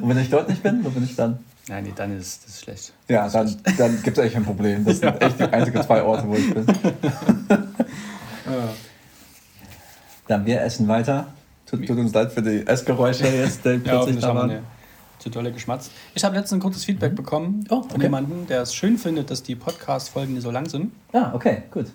und 0.00 0.08
wenn 0.08 0.18
ich 0.18 0.30
dort 0.30 0.48
nicht 0.48 0.62
bin, 0.62 0.82
wo 0.82 0.88
bin 0.90 1.04
ich 1.04 1.14
dann? 1.14 1.38
Nein, 1.68 1.84
nee, 1.84 1.92
dann 1.94 2.18
ist 2.18 2.46
das 2.46 2.60
schlecht. 2.62 2.92
Ja, 3.06 3.28
dann, 3.28 3.54
dann 3.76 4.02
gibt 4.02 4.16
es 4.18 4.24
echt 4.24 4.34
ein 4.34 4.44
Problem. 4.44 4.84
Das 4.84 4.98
sind 4.98 5.22
echt 5.22 5.38
die 5.38 5.44
einzigen 5.44 5.82
zwei 5.82 6.02
Orte, 6.02 6.26
wo 6.26 6.34
ich 6.34 6.52
bin. 6.52 6.66
ja. 7.48 8.68
Dann 10.26 10.46
wir 10.46 10.62
essen 10.62 10.88
weiter. 10.88 11.26
Tut, 11.66 11.86
tut, 11.86 11.98
uns 11.98 12.12
leid 12.12 12.32
für 12.32 12.42
die 12.42 12.66
Essgeräusche 12.66 13.28
jetzt, 13.28 13.64
die 13.64 13.78
plötzlich 13.78 14.16
ja, 14.16 14.28
da 14.28 14.34
waren. 14.34 14.58
Zu 15.18 15.28
dolle 15.28 15.52
geschmatzt. 15.52 15.92
Ich 16.14 16.24
habe 16.24 16.34
letztens 16.34 16.58
ein 16.58 16.62
kurzes 16.62 16.84
Feedback 16.84 17.12
mhm. 17.12 17.16
bekommen 17.16 17.64
oh, 17.68 17.76
okay. 17.76 17.88
von 17.90 18.00
jemandem, 18.00 18.46
der 18.46 18.62
es 18.62 18.74
schön 18.74 18.96
findet, 18.96 19.30
dass 19.30 19.42
die 19.42 19.54
Podcast-Folgen 19.54 20.40
so 20.40 20.50
lang 20.50 20.66
sind. 20.68 20.92
Ah, 21.12 21.32
okay, 21.34 21.64
gut. 21.70 21.86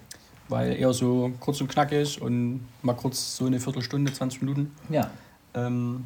Weil 0.47 0.75
eher 0.75 0.93
so 0.93 1.31
kurz 1.39 1.59
und 1.61 1.67
knackig 1.67 2.21
und 2.21 2.65
mal 2.81 2.93
kurz 2.93 3.37
so 3.37 3.45
eine 3.45 3.59
Viertelstunde, 3.59 4.13
20 4.13 4.41
Minuten. 4.41 4.71
Ja. 4.89 5.09
Ähm, 5.55 6.05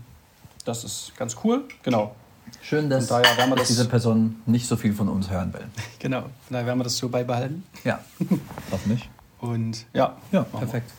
das 0.63 0.83
ist 0.83 1.13
ganz 1.17 1.35
cool. 1.43 1.65
Genau. 1.83 2.15
Schön, 2.61 2.89
dass, 2.89 3.07
daher 3.07 3.37
werden 3.37 3.51
wir 3.51 3.57
dass 3.57 3.67
diese 3.67 3.87
Person 3.87 4.41
nicht 4.45 4.67
so 4.67 4.75
viel 4.75 4.93
von 4.93 5.07
uns 5.09 5.29
hören 5.29 5.53
will. 5.53 5.67
Genau, 5.99 6.23
daher 6.49 6.65
werden 6.65 6.79
wir 6.79 6.83
das 6.83 6.97
so 6.97 7.09
beibehalten. 7.09 7.63
Ja, 7.83 7.99
hoffentlich. 8.71 9.09
Und 9.39 9.85
ja, 9.93 10.17
ja 10.31 10.43
perfekt. 10.43 10.91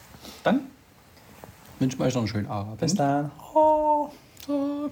Dann 0.45 0.61
wünschen 1.79 1.99
wir 1.99 2.07
euch 2.07 2.15
noch 2.15 2.23
einen 2.23 2.29
schönen 2.29 2.47
Abend. 2.47 2.79
Bis 2.79 2.95
dann. 2.95 3.31
Oh. 3.55 4.11
Oh. 4.49 4.91